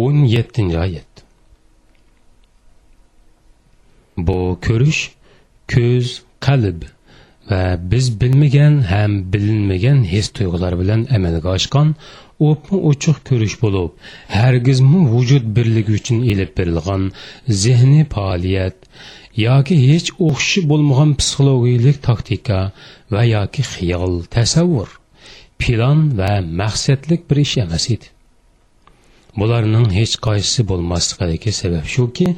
o'n 0.03 0.17
yettinchi 0.35 0.79
oyat 0.87 1.13
bu 4.27 4.39
ko'rish 4.67 5.03
ko'z 5.75 6.07
qalb 6.47 6.81
va 7.51 7.61
biz 7.91 8.07
bilmagan 8.21 8.75
ham 8.93 9.13
bilinmagan 9.33 9.99
his 10.13 10.27
tuyg'ular 10.37 10.73
bilan 10.81 11.01
amalga 11.17 11.49
oshgan 11.57 11.89
o'pma 12.47 12.79
ochiq 12.91 13.19
ko'rish 13.29 13.57
bo'lib 13.63 13.91
hargizmi 14.39 15.01
vujud 15.13 15.45
birligi 15.57 15.93
uchun 16.01 16.19
ilib 16.33 16.51
berilgan 16.59 17.03
zehniy 17.63 18.05
faoliyat 18.15 18.77
yoki 19.47 19.77
hech 19.89 20.09
o'xshi 20.29 20.61
bo'lmagan 20.71 21.11
psixologiyalik 21.19 21.99
taktika 22.09 22.61
va 23.15 23.23
yoki 23.35 23.63
xiyol 23.73 24.15
tasavvur 24.37 24.89
plan 25.61 25.99
va 26.21 26.33
maqsadlik 26.61 27.21
bir 27.31 27.37
ish 27.47 27.57
emas 27.65 27.85
edi. 27.95 28.07
Bularning 29.41 29.89
hech 29.99 30.15
qaysisi 30.27 30.63
bo'lmasligidagi 30.71 31.51
sabab 31.61 31.87
shuki 31.95 32.29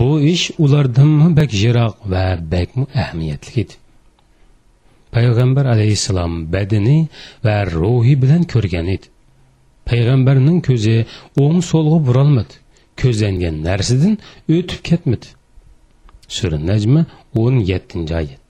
bu 0.00 0.10
ish 0.34 0.46
ulardanmi 0.64 1.28
bak 1.38 1.50
yiroq 1.62 1.94
va 2.12 2.26
bakmu 2.52 2.84
ahamiyatli 3.02 3.54
edi. 3.62 3.74
Payg'ambar 5.14 5.66
alayhissalom 5.74 6.32
badani 6.54 6.98
va 7.44 7.56
ruhi 7.74 8.14
bilan 8.22 8.42
ko'rgan 8.52 8.86
edi 8.96 9.13
payg'ambarning 9.88 10.58
ko'zi 10.68 10.96
o'ng 11.44 11.60
so'lg'a 11.70 11.98
burolmadi 12.08 12.54
ko'zlangan 13.00 13.56
narsadan 13.68 14.14
o'tib 14.54 14.80
ketmadi. 14.88 15.28
Sura 16.36 16.58
najmi 16.70 17.02
o'n 17.42 17.54
yettinchi 17.70 18.14
oyat. 18.22 18.44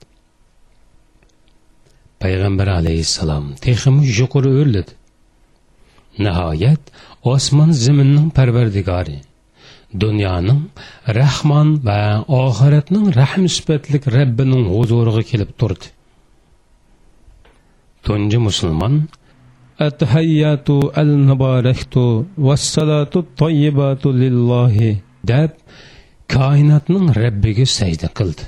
Payg'ambar 2.21 2.67
alayhissalom 2.79 3.45
texmi 3.65 4.01
yuqori 4.19 4.51
o'rladi. 4.61 4.93
Nihoyat 6.25 6.83
osmon 7.33 7.71
zaminning 7.83 8.27
parvardigori 8.37 9.17
dunyoning 10.03 10.61
rahmon 11.19 11.67
va 11.87 11.99
oxiratning 12.43 13.05
rahm 13.19 13.43
sifatlik 13.55 14.03
rabbining 14.17 14.65
huzuriga 14.73 15.23
kelib 15.31 15.51
turdi. 15.59 15.87
Tunji 18.05 18.37
musulmon 18.47 18.93
Ətəhiyyətu 19.75 20.75
əl-mübarəktu 20.95 22.03
və 22.39 22.53
səlatu 22.55 23.25
tayyibatu 23.35 24.13
lillahi 24.15 24.93
deyib 25.27 25.57
kainatın 26.31 27.09
Rəbbigə 27.17 27.65
səcdə 27.67 28.07
qıldı. 28.15 28.45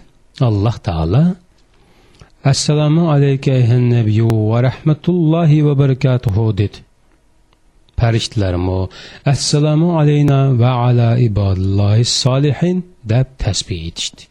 Allah 0.47 0.77
Taala 0.87 1.23
Assalamu 2.47 3.09
alayka 3.11 3.51
eyhan 3.51 3.89
nabiyyu 3.91 4.29
və 4.31 4.61
rahmetullahi 4.69 5.57
və 5.65 5.73
bərəkatuhu 5.81 6.45
dedi. 6.61 6.85
Pəriştlərmə 7.99 8.79
Assalamu 9.27 9.97
aleyna 9.99 10.39
və 10.55 10.71
ala 10.87 11.09
ibadillahi 11.19 12.07
salihin 12.07 12.85
deyib 13.03 13.35
təsbih 13.43 13.83
etdi. 13.89 14.29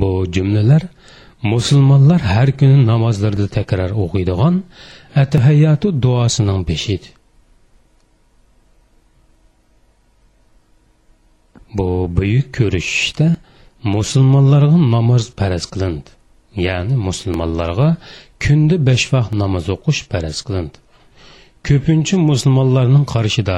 Bu 0.00 0.24
cümlələr 0.32 0.88
musulmonlar 1.42 2.20
har 2.20 2.50
kuni 2.58 2.84
namozlarda 2.86 3.46
takror 3.56 3.90
o'qiydigan 4.04 4.54
atahayyatu 5.22 5.88
duosining 6.04 6.60
beshidir 6.70 7.12
bu 11.76 11.88
buyuk 12.16 12.46
ko'rishishda 12.58 13.28
musulmonlarga 13.96 14.78
namoz 14.96 15.24
faraz 15.38 15.64
qilindi 15.72 16.10
ya'ni 16.66 16.94
musulmonlarga 17.08 17.88
kunda 18.44 18.76
besh 18.88 19.06
vaqt 19.14 19.32
namoz 19.42 19.64
o'qish 19.76 20.00
faraz 20.12 20.38
qilindi 20.46 20.78
ko'pincha 21.68 22.16
musulmonlarning 22.30 23.04
qarshida 23.14 23.56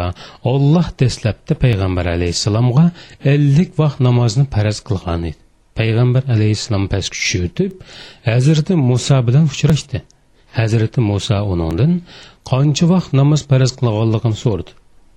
olloh 0.52 0.86
dastlabda 1.00 1.54
payg'ambar 1.64 2.06
alayhissalomga 2.16 2.84
ellik 3.34 3.70
vaqt 3.82 3.98
namozni 4.08 4.44
faraz 4.54 4.78
qilgan 4.88 5.22
edi 5.30 5.41
payg'ambar 5.78 6.22
alayhissalom 6.34 6.84
pastga 6.92 7.16
tushib 7.16 7.42
o'tib 7.48 7.72
hazrati 8.30 8.74
muso 8.90 9.16
bilan 9.28 9.44
uchrashdi. 9.52 9.98
Hazrati 10.58 11.00
muso 11.10 11.38
uningdan 11.52 11.92
qancha 12.50 12.84
vaqt 12.94 13.10
namoz 13.20 13.40
faraz 13.50 13.72
qilganligini 13.78 14.38
so'radi. 14.44 14.72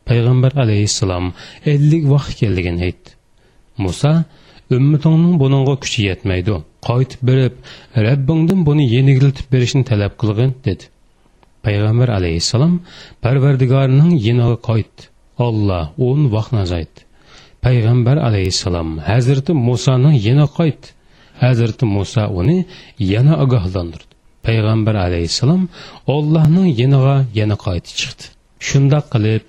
Payg'ambar 0.09 0.51
alayhissalom 0.63 1.25
ellik 1.73 2.03
vaqt 2.13 2.35
ekanligini 2.35 2.81
aytdi. 2.87 3.09
Muso 3.83 4.11
ummatingning 4.77 5.35
buningga 5.43 5.75
kuchi 5.83 5.99
yetmaydi. 6.09 6.55
Qaytib 6.89 7.21
berib 7.29 7.55
rabbingdan 8.07 8.59
buni 8.67 8.83
yenigiltib 8.95 9.47
berishni 9.53 9.83
talab 9.91 10.13
qilgin 10.21 10.51
dedi. 10.67 10.85
Payg'ambar 11.65 12.09
alayhissalom 12.17 12.73
parvardigorining 13.23 14.11
yiniga 14.27 14.57
qaytdi. 14.69 15.01
Olloh 15.47 15.85
o'n 16.07 16.21
vaqtni 16.35 16.59
azaytdi 16.65 17.04
payg'ambar 17.65 18.17
alayhissalom 18.27 18.89
hazrati 19.09 19.51
musoni 19.67 20.11
yana 20.27 20.45
qaytdi. 20.57 20.87
Hazrati 21.43 21.85
muso 21.95 22.23
uni 22.39 22.57
yana 23.13 23.33
ogohlantirdi. 23.43 24.13
Payg'ambar 24.45 24.95
alayhissalom 25.07 25.63
ollohning 26.15 26.67
yiniga 26.79 27.15
yana 27.39 27.55
qaytib 27.65 27.95
chiqdi. 28.01 28.23
Shundoq 28.67 29.05
qilib 29.13 29.43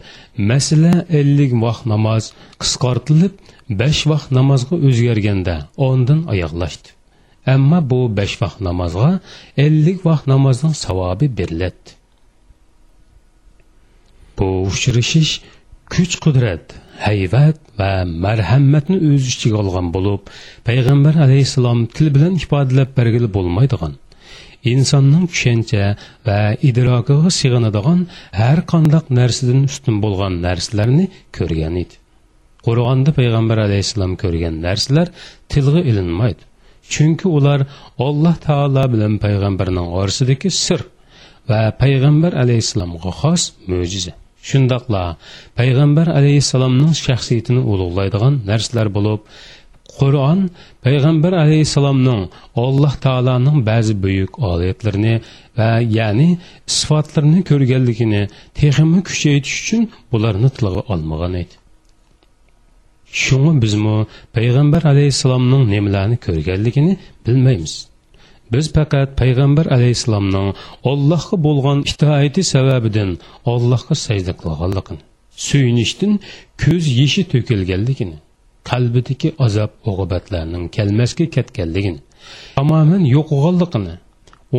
masala 0.50 0.92
ellik 1.20 1.52
vaqt 1.64 1.84
namoz 1.92 2.24
qisqartilib 2.62 3.34
besh 3.80 4.02
vaqt 4.12 4.28
namozga 4.38 4.74
o'zgarganda 4.88 5.56
ondan 5.88 6.20
oyoqlashdi. 6.32 6.88
Ammo 7.54 7.78
bu 7.90 8.00
besh 8.18 8.36
vaqt 8.42 8.58
namozga 8.68 9.10
ellik 9.66 9.98
vaqt 10.08 10.24
namozning 10.32 10.74
savobi 10.84 11.26
beriladi. 11.38 11.88
Bu 14.36 14.46
uchrashish 14.70 15.32
kuch 15.92 16.14
qudrat 16.24 16.66
hayvat 17.06 17.56
va 17.78 17.90
marhamatni 18.26 18.96
o'z 19.10 19.24
ichiga 19.32 19.56
olgan 19.62 19.88
bo'lib 19.96 20.22
payg'ambar 20.68 21.14
alayhissalom 21.26 21.78
til 21.96 22.08
bilan 22.16 22.32
ifodalab 22.42 22.90
bergili 22.98 23.28
bo'lmaydigan 23.36 23.94
insonning 24.72 25.24
tushuncha 25.32 25.84
va 26.26 26.40
idrokiga 26.68 27.30
sig'inadigan 27.38 28.00
har 28.40 28.58
qandoq 28.72 29.06
narsadan 29.18 29.60
ustun 29.70 29.96
bo'lgan 30.04 30.32
narsalarni 30.46 31.06
ko'rgan 31.36 31.74
edi. 31.82 31.96
Qur'onda 32.66 33.10
payg'ambar 33.18 33.58
alayhissalom 33.66 34.12
ko'rgan 34.22 34.54
narsalar 34.66 35.08
tilga 35.52 35.80
ilinmaydi 35.90 36.42
chunki 36.92 37.26
ular 37.36 37.60
alloh 38.06 38.36
taolo 38.46 38.84
bilan 38.94 39.14
payg'ambarning 39.24 39.88
orasidagi 40.00 40.50
sir 40.64 40.80
va 41.50 41.60
payg'ambar 41.82 42.32
alayhissalomga 42.42 43.10
xos 43.20 43.42
mo'jiza. 43.70 44.14
Shundoqla 44.48 45.04
payg'ambar 45.58 46.06
alayhissalomning 46.18 46.92
shaxsiyatini 47.06 47.62
ulug'laydigan 47.72 48.34
narsalar 48.50 48.88
bo'lib 48.96 49.20
qur'on 49.98 50.40
payg'ambar 50.84 51.32
alayhissalomning 51.44 52.22
alloh 52.64 52.94
taoloning 53.06 53.58
ba'zi 53.70 53.94
buyuk 54.04 54.32
oyatlarini 54.50 55.14
va 55.58 55.70
ya'ni 55.98 56.28
sifatlarini 56.78 57.40
ko'rganligini 57.50 58.22
texmi 58.60 59.00
kuchaytirish 59.08 59.58
uchun 59.62 59.82
bularni 60.12 60.48
tilga 60.56 60.82
olmagan 60.92 61.34
edi. 61.42 61.54
Shunga 63.22 63.52
bizmi 63.64 63.96
payg'ambar 64.36 64.82
alayhissalomning 64.92 65.62
nimalarni 65.74 66.16
ko'rganligini 66.26 66.92
bilmaymiz. 67.26 67.74
Biz 68.54 68.64
faqat 68.76 69.08
payg'ambar 69.20 69.66
alayhissalomning 69.76 70.48
allohga 70.90 71.36
bo'lgan 71.46 71.78
itoati 71.92 72.42
sababidan 72.54 73.10
allohga 73.52 73.94
sajda 74.06 74.32
qilganligini 74.42 75.02
suyunishdan 75.46 76.12
ko'z 76.62 76.84
yeshi 77.00 77.22
to'kilganligini 77.32 78.16
qalbidagi 78.70 79.28
azob 79.46 79.70
oqibatlarning 79.90 80.64
kelmasga 80.76 81.26
ketganligini 81.36 82.00
tamoman 82.56 83.02
yo'qolganligini 83.16 83.94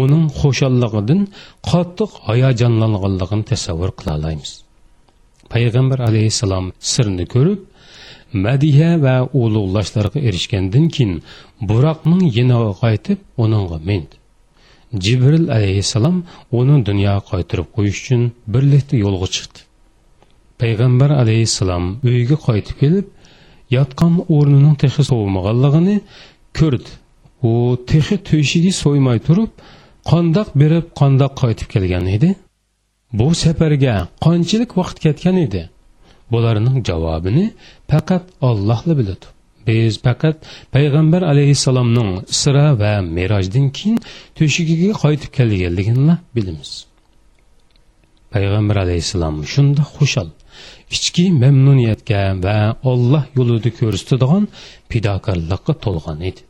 uning 0.02 0.26
xo'shalligidan 0.40 1.22
qattiq 1.70 2.12
hayajonlanganligini 2.28 3.44
tasavvur 3.52 3.92
qila 4.00 4.12
olamiz. 4.20 4.52
Payg'ambar 5.54 6.00
alayhissalom 6.10 6.66
sirni 6.92 7.26
ko'rib 7.34 7.60
madiha 8.34 8.92
va 9.06 9.16
ulug'lashlarga 9.42 10.20
erishgandan 10.28 10.86
keyin 10.96 11.14
buroqning 11.70 12.24
yiniga 12.38 12.74
qaytib 12.84 13.20
uningga 13.44 13.78
mindi. 13.90 14.16
Jibril 15.04 15.48
alayhissalom 15.58 16.18
uni 16.60 16.76
dunyoga 16.90 17.22
qaytirib 17.32 17.68
qo'yish 17.76 18.00
uchun 18.04 18.22
birlikda 18.54 18.96
yo'lga 19.06 19.28
chiqdi. 19.36 19.60
Payg'ambar 20.62 21.10
alayhissalom 21.22 21.86
uyiga 22.08 22.38
qaytib 22.48 22.76
kelib 22.82 23.08
yotgan 23.78 24.14
o'rnining 24.36 24.76
texi 24.84 25.04
sovimaganligini 25.12 25.96
ko'rdi. 26.60 26.92
U 27.50 27.52
texi 27.92 28.16
to'shiga 28.30 28.72
so'ymay 28.84 29.20
turib 29.28 29.52
qandoq 30.12 30.50
berib 30.62 30.86
qandoq 31.00 31.34
qaytib 31.42 31.68
kelgan 31.74 32.06
edi? 32.16 32.30
Bu 33.18 33.28
safarga 33.44 33.96
qanchalik 34.26 34.72
vaqt 34.80 34.98
ketgan 35.06 35.38
edi? 35.46 35.62
Bularning 36.32 36.78
javobini 36.90 37.46
faqat 37.92 38.24
ollohla 38.50 38.94
biladi. 39.00 39.26
Biz 39.68 39.94
faqat 40.06 40.38
payg'ambar 40.76 41.22
alayhissalomning 41.32 42.12
isro 42.34 42.68
va 42.82 42.94
merojdan 43.18 43.66
keyin 43.78 43.98
to'shigiga 44.38 44.92
qaytib 45.04 45.32
kelganligini 45.38 46.16
bilamiz. 46.36 46.72
Payg'ambar 48.34 48.78
alayhissalom 48.86 49.36
shunda 49.54 49.84
xushal 49.96 50.30
ichki 50.96 51.26
mamnuniyatga 51.44 52.22
va 52.46 52.58
olloh 52.92 53.24
yo'lida 53.38 53.70
ko'rsatadigan 53.80 54.44
fidokorlikqa 54.92 55.74
to'lgan 55.86 56.20
edi. 56.30 56.42